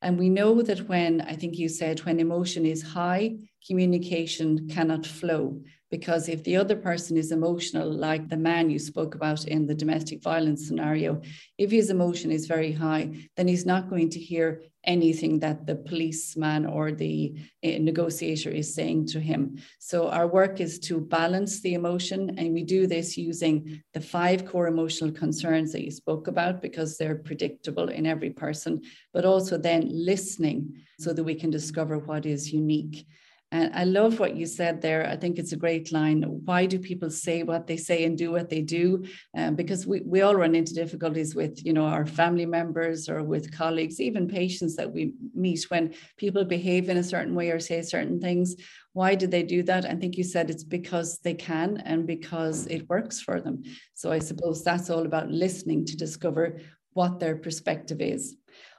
And 0.00 0.18
we 0.18 0.28
know 0.28 0.62
that 0.62 0.88
when, 0.88 1.22
I 1.22 1.34
think 1.34 1.56
you 1.56 1.68
said, 1.68 2.00
when 2.00 2.20
emotion 2.20 2.64
is 2.66 2.82
high, 2.82 3.38
communication 3.66 4.68
cannot 4.68 5.06
flow. 5.06 5.62
Because 5.90 6.28
if 6.28 6.42
the 6.42 6.56
other 6.56 6.74
person 6.74 7.16
is 7.16 7.30
emotional, 7.30 7.88
like 7.88 8.28
the 8.28 8.36
man 8.36 8.68
you 8.68 8.80
spoke 8.80 9.14
about 9.14 9.46
in 9.46 9.66
the 9.66 9.76
domestic 9.76 10.22
violence 10.22 10.66
scenario, 10.66 11.20
if 11.56 11.70
his 11.70 11.88
emotion 11.88 12.32
is 12.32 12.46
very 12.46 12.72
high, 12.72 13.28
then 13.36 13.46
he's 13.46 13.64
not 13.64 13.88
going 13.88 14.10
to 14.10 14.18
hear 14.18 14.62
anything 14.82 15.38
that 15.38 15.66
the 15.66 15.76
policeman 15.76 16.66
or 16.66 16.92
the 16.92 17.34
uh, 17.64 17.68
negotiator 17.78 18.50
is 18.50 18.74
saying 18.74 19.06
to 19.06 19.20
him. 19.20 19.56
So 19.78 20.08
our 20.08 20.26
work 20.26 20.60
is 20.60 20.78
to 20.80 21.00
balance 21.00 21.60
the 21.60 21.74
emotion, 21.74 22.38
and 22.38 22.52
we 22.52 22.64
do 22.64 22.86
this 22.86 23.16
using 23.16 23.82
the 23.92 24.00
five 24.00 24.46
core 24.46 24.66
emotional 24.66 25.12
concerns 25.12 25.72
that 25.72 25.84
you 25.84 25.90
spoke 25.90 26.26
about 26.26 26.60
because 26.60 26.96
they're 26.96 27.16
predictable 27.16 27.88
in 27.88 28.04
every 28.04 28.30
person, 28.30 28.82
but 29.12 29.24
also 29.24 29.56
then 29.56 29.88
listening 29.90 30.82
so 30.98 31.12
that 31.12 31.24
we 31.24 31.34
can 31.34 31.50
discover 31.50 31.98
what 31.98 32.26
is 32.26 32.52
unique. 32.52 33.06
And 33.54 33.72
I 33.72 33.84
love 33.84 34.18
what 34.18 34.34
you 34.34 34.46
said 34.46 34.82
there. 34.82 35.06
I 35.06 35.14
think 35.14 35.38
it's 35.38 35.52
a 35.52 35.56
great 35.56 35.92
line. 35.92 36.24
Why 36.44 36.66
do 36.66 36.76
people 36.76 37.08
say 37.08 37.44
what 37.44 37.68
they 37.68 37.76
say 37.76 38.02
and 38.04 38.18
do 38.18 38.32
what 38.32 38.50
they 38.50 38.62
do? 38.62 39.04
Um, 39.36 39.54
because 39.54 39.86
we, 39.86 40.00
we 40.00 40.22
all 40.22 40.34
run 40.34 40.56
into 40.56 40.74
difficulties 40.74 41.36
with, 41.36 41.64
you 41.64 41.72
know, 41.72 41.84
our 41.84 42.04
family 42.04 42.46
members 42.46 43.08
or 43.08 43.22
with 43.22 43.56
colleagues, 43.56 44.00
even 44.00 44.26
patients 44.26 44.74
that 44.74 44.92
we 44.92 45.12
meet 45.36 45.70
when 45.70 45.94
people 46.16 46.44
behave 46.44 46.88
in 46.88 46.96
a 46.96 47.04
certain 47.04 47.36
way 47.36 47.50
or 47.50 47.60
say 47.60 47.80
certain 47.82 48.20
things. 48.20 48.56
Why 48.92 49.14
do 49.14 49.28
they 49.28 49.44
do 49.44 49.62
that? 49.62 49.84
I 49.86 49.94
think 49.94 50.16
you 50.16 50.24
said 50.24 50.50
it's 50.50 50.64
because 50.64 51.18
they 51.18 51.34
can 51.34 51.76
and 51.84 52.08
because 52.08 52.66
it 52.66 52.88
works 52.88 53.20
for 53.20 53.40
them. 53.40 53.62
So 53.94 54.10
I 54.10 54.18
suppose 54.18 54.64
that's 54.64 54.90
all 54.90 55.06
about 55.06 55.30
listening 55.30 55.84
to 55.86 55.96
discover 55.96 56.58
what 56.94 57.20
their 57.20 57.36
perspective 57.36 58.00
is. 58.00 58.36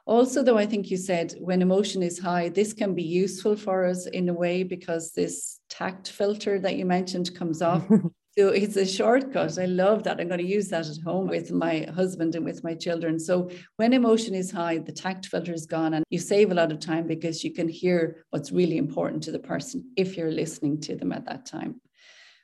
Also, 0.07 0.43
though, 0.43 0.57
I 0.57 0.67
think 0.67 0.91
you 0.91 0.97
said 0.97 1.33
when 1.39 1.63
emotion 1.63 2.03
is 2.03 2.19
high, 2.19 2.49
this 2.49 2.73
can 2.73 2.93
be 2.93 3.03
useful 3.03 3.55
for 3.55 3.85
us 3.85 4.05
in 4.05 4.29
a 4.29 4.33
way 4.33 4.61
because 4.61 5.11
this 5.11 5.59
tact 5.69 6.09
filter 6.11 6.59
that 6.59 6.75
you 6.75 6.85
mentioned 6.85 7.35
comes 7.35 7.61
off. 7.61 7.87
so 8.37 8.49
it's 8.49 8.75
a 8.75 8.85
shortcut. 8.85 9.57
I 9.57 9.65
love 9.65 10.03
that. 10.03 10.19
I'm 10.19 10.27
going 10.27 10.39
to 10.39 10.45
use 10.45 10.67
that 10.69 10.87
at 10.87 10.97
home 11.03 11.27
with 11.27 11.51
my 11.51 11.87
husband 11.95 12.35
and 12.35 12.45
with 12.45 12.63
my 12.63 12.75
children. 12.75 13.19
So 13.19 13.49
when 13.77 13.93
emotion 13.93 14.35
is 14.35 14.51
high, 14.51 14.77
the 14.77 14.91
tact 14.91 15.25
filter 15.25 15.53
is 15.53 15.65
gone 15.65 15.95
and 15.95 16.05
you 16.11 16.19
save 16.19 16.51
a 16.51 16.55
lot 16.55 16.71
of 16.71 16.79
time 16.79 17.07
because 17.07 17.43
you 17.43 17.51
can 17.51 17.67
hear 17.67 18.25
what's 18.29 18.51
really 18.51 18.77
important 18.77 19.23
to 19.23 19.31
the 19.31 19.39
person 19.39 19.91
if 19.97 20.17
you're 20.17 20.31
listening 20.31 20.81
to 20.81 20.95
them 20.95 21.13
at 21.13 21.25
that 21.25 21.47
time. 21.47 21.81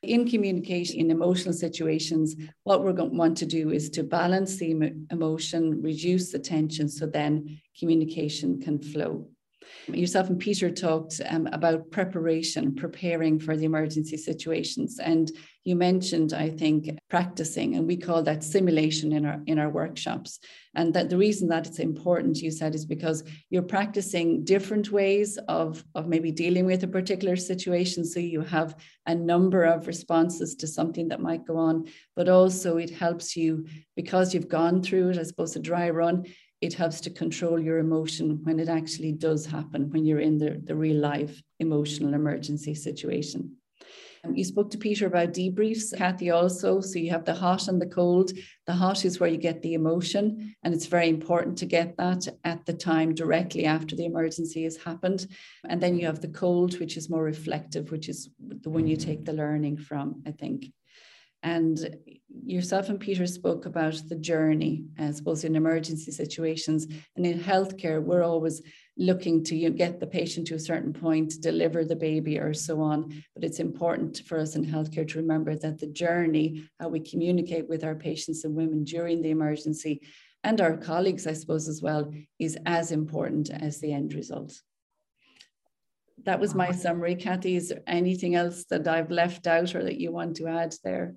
In 0.03 0.27
communication, 0.27 0.99
in 0.99 1.11
emotional 1.11 1.53
situations, 1.53 2.35
what 2.63 2.83
we're 2.83 2.93
going 2.93 3.11
to 3.11 3.15
want 3.15 3.37
to 3.37 3.45
do 3.45 3.69
is 3.69 3.89
to 3.91 4.03
balance 4.03 4.57
the 4.57 4.71
emotion, 5.11 5.79
reduce 5.81 6.31
the 6.31 6.39
tension, 6.39 6.89
so 6.89 7.05
then 7.05 7.61
communication 7.79 8.59
can 8.59 8.81
flow. 8.81 9.27
Yourself 9.87 10.29
and 10.29 10.39
Peter 10.39 10.71
talked 10.71 11.21
um, 11.29 11.47
about 11.51 11.91
preparation, 11.91 12.73
preparing 12.73 13.39
for 13.39 13.55
the 13.55 13.65
emergency 13.65 14.17
situations, 14.17 14.99
and 14.99 15.31
you 15.63 15.75
mentioned, 15.75 16.33
I 16.33 16.49
think, 16.49 16.97
practicing, 17.09 17.75
and 17.75 17.85
we 17.85 17.97
call 17.97 18.23
that 18.23 18.43
simulation 18.43 19.11
in 19.11 19.25
our 19.25 19.41
in 19.45 19.59
our 19.59 19.69
workshops. 19.69 20.39
And 20.73 20.93
that 20.93 21.09
the 21.09 21.17
reason 21.17 21.49
that 21.49 21.67
it's 21.67 21.79
important, 21.79 22.37
you 22.37 22.49
said, 22.49 22.73
is 22.73 22.85
because 22.85 23.23
you're 23.49 23.61
practicing 23.61 24.43
different 24.43 24.91
ways 24.91 25.37
of 25.47 25.83
of 25.93 26.07
maybe 26.07 26.31
dealing 26.31 26.65
with 26.65 26.83
a 26.83 26.87
particular 26.87 27.35
situation. 27.35 28.03
So 28.05 28.19
you 28.19 28.41
have 28.41 28.75
a 29.05 29.13
number 29.13 29.63
of 29.63 29.87
responses 29.87 30.55
to 30.55 30.67
something 30.67 31.09
that 31.09 31.21
might 31.21 31.45
go 31.45 31.57
on, 31.57 31.85
but 32.15 32.27
also 32.27 32.77
it 32.77 32.89
helps 32.89 33.35
you 33.35 33.67
because 33.95 34.33
you've 34.33 34.49
gone 34.49 34.81
through 34.81 35.09
it. 35.09 35.19
I 35.19 35.23
suppose 35.23 35.55
a 35.55 35.59
dry 35.59 35.89
run 35.89 36.25
it 36.61 36.75
helps 36.75 37.01
to 37.01 37.09
control 37.09 37.59
your 37.59 37.79
emotion 37.79 38.39
when 38.43 38.59
it 38.59 38.69
actually 38.69 39.11
does 39.11 39.47
happen, 39.47 39.89
when 39.89 40.05
you're 40.05 40.19
in 40.19 40.37
the, 40.37 40.61
the 40.63 40.75
real 40.75 40.97
life 40.97 41.41
emotional 41.59 42.13
emergency 42.13 42.75
situation. 42.75 43.57
Um, 44.23 44.35
you 44.35 44.43
spoke 44.43 44.69
to 44.71 44.77
Peter 44.77 45.07
about 45.07 45.33
debriefs, 45.33 45.97
Cathy 45.97 46.29
also. 46.29 46.79
So 46.81 46.99
you 46.99 47.09
have 47.09 47.25
the 47.25 47.33
hot 47.33 47.67
and 47.67 47.81
the 47.81 47.87
cold. 47.87 48.31
The 48.67 48.73
hot 48.73 49.03
is 49.05 49.19
where 49.19 49.29
you 49.29 49.37
get 49.37 49.61
the 49.61 49.73
emotion, 49.73 50.55
and 50.63 50.73
it's 50.73 50.85
very 50.85 51.09
important 51.09 51.57
to 51.59 51.65
get 51.65 51.97
that 51.97 52.27
at 52.43 52.65
the 52.65 52.73
time 52.73 53.15
directly 53.15 53.65
after 53.65 53.95
the 53.95 54.05
emergency 54.05 54.63
has 54.63 54.77
happened. 54.77 55.27
And 55.67 55.81
then 55.81 55.97
you 55.97 56.05
have 56.05 56.21
the 56.21 56.27
cold, 56.27 56.79
which 56.79 56.97
is 56.97 57.09
more 57.09 57.23
reflective, 57.23 57.91
which 57.91 58.09
is 58.09 58.29
the 58.39 58.69
one 58.69 58.87
you 58.87 58.95
take 58.95 59.25
the 59.25 59.33
learning 59.33 59.77
from, 59.77 60.21
I 60.27 60.31
think. 60.31 60.71
And 61.43 61.97
yourself 62.43 62.89
and 62.89 62.99
Peter 62.99 63.25
spoke 63.25 63.65
about 63.65 63.95
the 64.07 64.15
journey, 64.15 64.85
uh, 64.99 65.05
I 65.05 65.11
suppose, 65.11 65.43
in 65.43 65.55
emergency 65.55 66.11
situations. 66.11 66.87
And 67.15 67.25
in 67.25 67.39
healthcare, 67.39 68.01
we're 68.01 68.23
always 68.23 68.61
looking 68.97 69.43
to 69.45 69.55
you 69.55 69.69
know, 69.69 69.75
get 69.75 69.99
the 69.99 70.07
patient 70.07 70.47
to 70.47 70.55
a 70.55 70.59
certain 70.59 70.93
point, 70.93 71.41
deliver 71.41 71.83
the 71.83 71.95
baby, 71.95 72.37
or 72.37 72.53
so 72.53 72.81
on. 72.81 73.23
But 73.33 73.43
it's 73.43 73.59
important 73.59 74.21
for 74.25 74.39
us 74.39 74.55
in 74.55 74.65
healthcare 74.65 75.07
to 75.07 75.19
remember 75.19 75.55
that 75.55 75.79
the 75.79 75.87
journey, 75.87 76.69
how 76.79 76.89
we 76.89 76.99
communicate 76.99 77.67
with 77.67 77.83
our 77.83 77.95
patients 77.95 78.43
and 78.43 78.55
women 78.55 78.83
during 78.83 79.21
the 79.21 79.31
emergency, 79.31 80.01
and 80.43 80.59
our 80.59 80.75
colleagues, 80.75 81.27
I 81.27 81.33
suppose, 81.33 81.67
as 81.67 81.81
well, 81.81 82.11
is 82.39 82.57
as 82.65 82.91
important 82.91 83.51
as 83.51 83.79
the 83.79 83.93
end 83.93 84.13
result 84.13 84.59
that 86.25 86.39
was 86.39 86.55
my 86.55 86.71
summary. 86.71 87.15
Cathy, 87.15 87.55
is 87.55 87.69
there 87.69 87.81
anything 87.87 88.35
else 88.35 88.65
that 88.69 88.87
I've 88.87 89.11
left 89.11 89.47
out 89.47 89.75
or 89.75 89.83
that 89.83 89.99
you 89.99 90.11
want 90.11 90.35
to 90.37 90.47
add 90.47 90.73
there? 90.83 91.15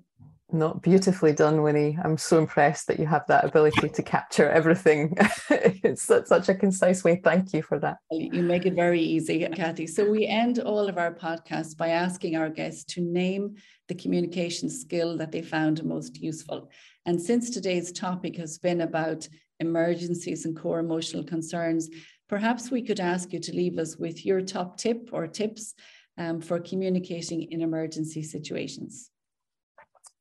Not 0.51 0.83
beautifully 0.83 1.33
done, 1.33 1.57
Wini. 1.57 1.99
I'm 2.03 2.17
so 2.17 2.37
impressed 2.37 2.85
that 2.87 2.99
you 2.99 3.07
have 3.07 3.25
that 3.27 3.45
ability 3.45 3.89
to 3.89 4.03
capture 4.03 4.47
everything. 4.47 5.15
it's 5.49 6.03
such 6.03 6.49
a 6.49 6.53
concise 6.53 7.03
way. 7.03 7.19
Thank 7.23 7.51
you 7.51 7.63
for 7.63 7.79
that. 7.79 7.97
You 8.11 8.43
make 8.43 8.67
it 8.67 8.75
very 8.75 9.01
easy, 9.01 9.45
Cathy. 9.55 9.87
So 9.87 10.09
we 10.09 10.27
end 10.27 10.59
all 10.59 10.87
of 10.87 10.99
our 10.99 11.13
podcasts 11.13 11.75
by 11.75 11.89
asking 11.89 12.35
our 12.35 12.49
guests 12.49 12.83
to 12.93 13.01
name 13.01 13.55
the 13.87 13.95
communication 13.95 14.69
skill 14.69 15.17
that 15.17 15.31
they 15.31 15.41
found 15.41 15.83
most 15.83 16.21
useful. 16.21 16.69
And 17.07 17.19
since 17.19 17.49
today's 17.49 17.91
topic 17.91 18.37
has 18.37 18.59
been 18.59 18.81
about 18.81 19.27
emergencies 19.59 20.45
and 20.45 20.55
core 20.57 20.79
emotional 20.79 21.23
concerns, 21.23 21.89
perhaps 22.27 22.71
we 22.71 22.81
could 22.81 22.99
ask 22.99 23.33
you 23.33 23.39
to 23.39 23.55
leave 23.55 23.77
us 23.77 23.97
with 23.97 24.25
your 24.25 24.41
top 24.41 24.77
tip 24.77 25.09
or 25.11 25.27
tips 25.27 25.73
um, 26.17 26.41
for 26.41 26.59
communicating 26.59 27.51
in 27.51 27.61
emergency 27.61 28.23
situations. 28.23 29.11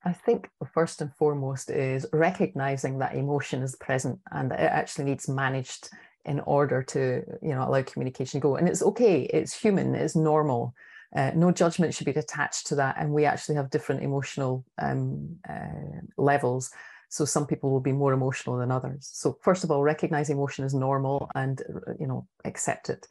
I 0.05 0.13
think 0.13 0.51
first 0.73 1.01
and 1.01 1.15
foremost 1.15 1.71
is 1.71 2.07
recognizing 2.13 2.99
that 2.99 3.15
emotion 3.15 3.63
is 3.63 3.75
present 3.77 4.21
and 4.31 4.51
that 4.51 4.61
it 4.61 4.71
actually 4.71 5.07
needs 5.07 5.29
managed 5.29 5.89
in 6.27 6.41
order 6.41 6.83
to 6.83 7.23
you 7.43 7.55
know 7.55 7.67
allow 7.67 7.83
communication 7.83 8.41
to 8.41 8.43
go. 8.43 8.57
And 8.57 8.69
it's 8.69 8.83
okay 8.83 9.23
it's 9.23 9.59
human 9.59 9.95
it's 9.95 10.17
normal. 10.17 10.75
Uh, 11.15 11.31
no 11.35 11.53
judgment 11.53 11.95
should 11.95 12.07
be 12.07 12.13
attached 12.13 12.67
to 12.67 12.75
that 12.75 12.97
and 12.99 13.13
we 13.13 13.25
actually 13.25 13.55
have 13.55 13.71
different 13.71 14.03
emotional 14.03 14.65
um, 14.79 15.37
uh, 15.49 16.01
levels 16.19 16.71
so 17.09 17.25
some 17.25 17.47
people 17.47 17.71
will 17.71 17.81
be 17.81 17.93
more 17.93 18.13
emotional 18.13 18.57
than 18.57 18.71
others 18.71 19.11
so 19.13 19.39
first 19.43 19.65
of 19.65 19.71
all 19.71 19.83
recognize 19.83 20.31
emotion 20.31 20.65
is 20.65 20.75
normal 20.75 21.31
and 21.35 21.63
you 21.99 22.07
know 22.07 22.27
accept 22.45 22.91
it 22.91 23.07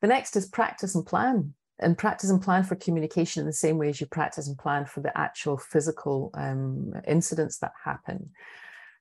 the 0.00 0.08
next 0.08 0.36
is 0.36 0.46
practice 0.46 0.94
and 0.94 1.06
plan 1.06 1.54
and 1.80 1.96
practice 1.96 2.30
and 2.30 2.42
plan 2.42 2.64
for 2.64 2.76
communication 2.76 3.40
in 3.40 3.46
the 3.46 3.52
same 3.52 3.78
way 3.78 3.88
as 3.88 4.00
you 4.00 4.06
practice 4.06 4.48
and 4.48 4.58
plan 4.58 4.84
for 4.84 5.00
the 5.00 5.16
actual 5.16 5.56
physical 5.56 6.30
um, 6.34 6.92
incidents 7.06 7.58
that 7.58 7.72
happen. 7.84 8.30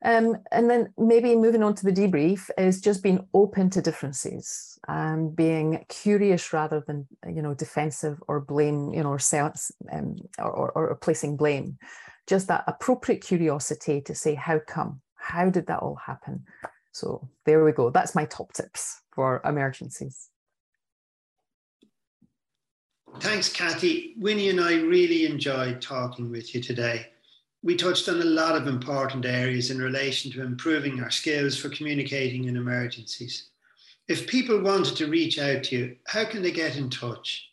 Um, 0.05 0.38
and 0.51 0.69
then 0.69 0.93
maybe 0.95 1.36
moving 1.36 1.63
on 1.63 1.73
to 1.73 1.83
the 1.83 1.91
debrief 1.91 2.51
is 2.55 2.81
just 2.81 3.01
being 3.01 3.27
open 3.33 3.71
to 3.71 3.81
differences, 3.81 4.77
um, 4.88 5.29
being 5.29 5.83
curious 5.89 6.53
rather 6.53 6.83
than 6.86 7.07
you 7.27 7.41
know 7.41 7.55
defensive 7.55 8.21
or 8.27 8.39
blame, 8.39 8.93
you 8.93 9.01
know, 9.01 9.10
or, 9.10 9.53
um, 9.91 10.15
or, 10.38 10.51
or, 10.51 10.89
or 10.89 10.95
placing 10.95 11.36
blame. 11.36 11.79
Just 12.27 12.47
that 12.49 12.65
appropriate 12.67 13.21
curiosity 13.21 14.01
to 14.01 14.13
say, 14.13 14.35
how 14.35 14.59
come? 14.59 15.01
How 15.15 15.49
did 15.49 15.67
that 15.67 15.79
all 15.79 15.95
happen? 15.95 16.45
So 16.91 17.29
there 17.45 17.63
we 17.63 17.71
go. 17.71 17.89
That's 17.89 18.15
my 18.15 18.25
top 18.25 18.54
tips 18.54 19.02
for 19.13 19.41
emergencies. 19.45 20.29
Thanks, 23.19 23.52
Cathy. 23.52 24.15
Wini 24.19 24.49
and 24.49 24.60
I 24.60 24.75
really 24.75 25.25
enjoyed 25.25 25.81
talking 25.81 26.29
with 26.29 26.54
you 26.54 26.62
today. 26.62 27.08
We 27.63 27.75
touched 27.75 28.08
on 28.10 28.21
a 28.21 28.25
lot 28.25 28.56
of 28.56 28.67
important 28.67 29.25
areas 29.25 29.71
in 29.71 29.79
relation 29.79 30.31
to 30.33 30.43
improving 30.43 31.02
our 31.02 31.10
skills 31.10 31.58
for 31.58 31.69
communicating 31.69 32.45
in 32.45 32.58
emergencies. 32.58 33.49
If 34.08 34.27
people 34.27 34.62
wanted 34.62 34.95
to 34.97 35.08
reach 35.08 35.39
out 35.39 35.63
to 35.63 35.77
you, 35.77 35.95
how 36.06 36.25
can 36.25 36.41
they 36.41 36.52
get 36.52 36.77
in 36.77 36.89
touch? 36.89 37.49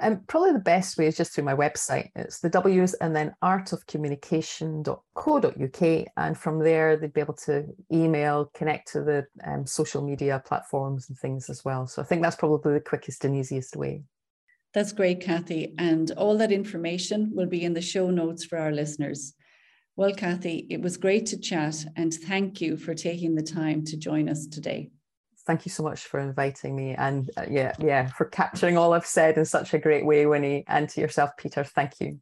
Um, 0.00 0.20
probably 0.28 0.52
the 0.52 0.60
best 0.60 0.96
way 0.96 1.06
is 1.06 1.16
just 1.16 1.32
through 1.32 1.42
my 1.44 1.54
website. 1.54 2.10
It's 2.14 2.38
the 2.40 2.48
W's 2.48 2.94
and 2.94 3.16
then 3.16 3.34
artofcommunication.co.uk. 3.42 6.06
And 6.16 6.38
from 6.38 6.60
there, 6.60 6.96
they'd 6.96 7.12
be 7.12 7.20
able 7.20 7.34
to 7.34 7.66
email, 7.92 8.50
connect 8.54 8.92
to 8.92 9.02
the 9.02 9.26
um, 9.44 9.66
social 9.66 10.02
media 10.02 10.40
platforms 10.46 11.08
and 11.08 11.18
things 11.18 11.50
as 11.50 11.64
well. 11.64 11.84
So 11.86 12.00
I 12.00 12.04
think 12.04 12.22
that's 12.22 12.36
probably 12.36 12.74
the 12.74 12.80
quickest 12.80 13.24
and 13.24 13.36
easiest 13.36 13.74
way. 13.76 14.04
That's 14.74 14.92
great, 14.92 15.20
Cathy. 15.20 15.74
And 15.78 16.10
all 16.12 16.36
that 16.38 16.52
information 16.52 17.32
will 17.34 17.46
be 17.46 17.64
in 17.64 17.74
the 17.74 17.80
show 17.80 18.10
notes 18.10 18.44
for 18.44 18.58
our 18.58 18.70
listeners. 18.70 19.34
Well, 19.96 20.14
Cathy, 20.14 20.68
it 20.70 20.80
was 20.80 20.96
great 20.96 21.26
to 21.26 21.36
chat 21.38 21.84
and 21.96 22.14
thank 22.14 22.60
you 22.60 22.76
for 22.76 22.94
taking 22.94 23.34
the 23.34 23.42
time 23.42 23.84
to 23.86 23.96
join 23.96 24.28
us 24.28 24.46
today. 24.46 24.92
Thank 25.48 25.64
you 25.64 25.70
so 25.70 25.82
much 25.82 26.02
for 26.02 26.20
inviting 26.20 26.76
me 26.76 26.94
and 26.94 27.30
uh, 27.38 27.46
yeah, 27.48 27.72
yeah, 27.78 28.08
for 28.08 28.26
capturing 28.26 28.76
all 28.76 28.92
I've 28.92 29.06
said 29.06 29.38
in 29.38 29.46
such 29.46 29.72
a 29.72 29.78
great 29.78 30.04
way, 30.04 30.24
Wini, 30.24 30.62
and 30.66 30.86
to 30.90 31.00
yourself, 31.00 31.30
Peter. 31.38 31.64
Thank 31.64 32.00
you. 32.00 32.20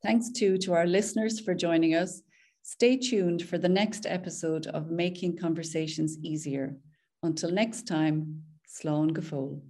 Thanks 0.00 0.30
too 0.30 0.56
to 0.58 0.74
our 0.74 0.86
listeners 0.86 1.40
for 1.40 1.54
joining 1.54 1.96
us. 1.96 2.22
Stay 2.62 2.96
tuned 2.96 3.42
for 3.42 3.58
the 3.58 3.68
next 3.68 4.06
episode 4.06 4.68
of 4.68 4.92
Making 4.92 5.36
Conversations 5.36 6.16
Easier. 6.22 6.76
Until 7.24 7.50
next 7.50 7.88
time, 7.88 8.44
Slán 8.68 9.12
go 9.12 9.60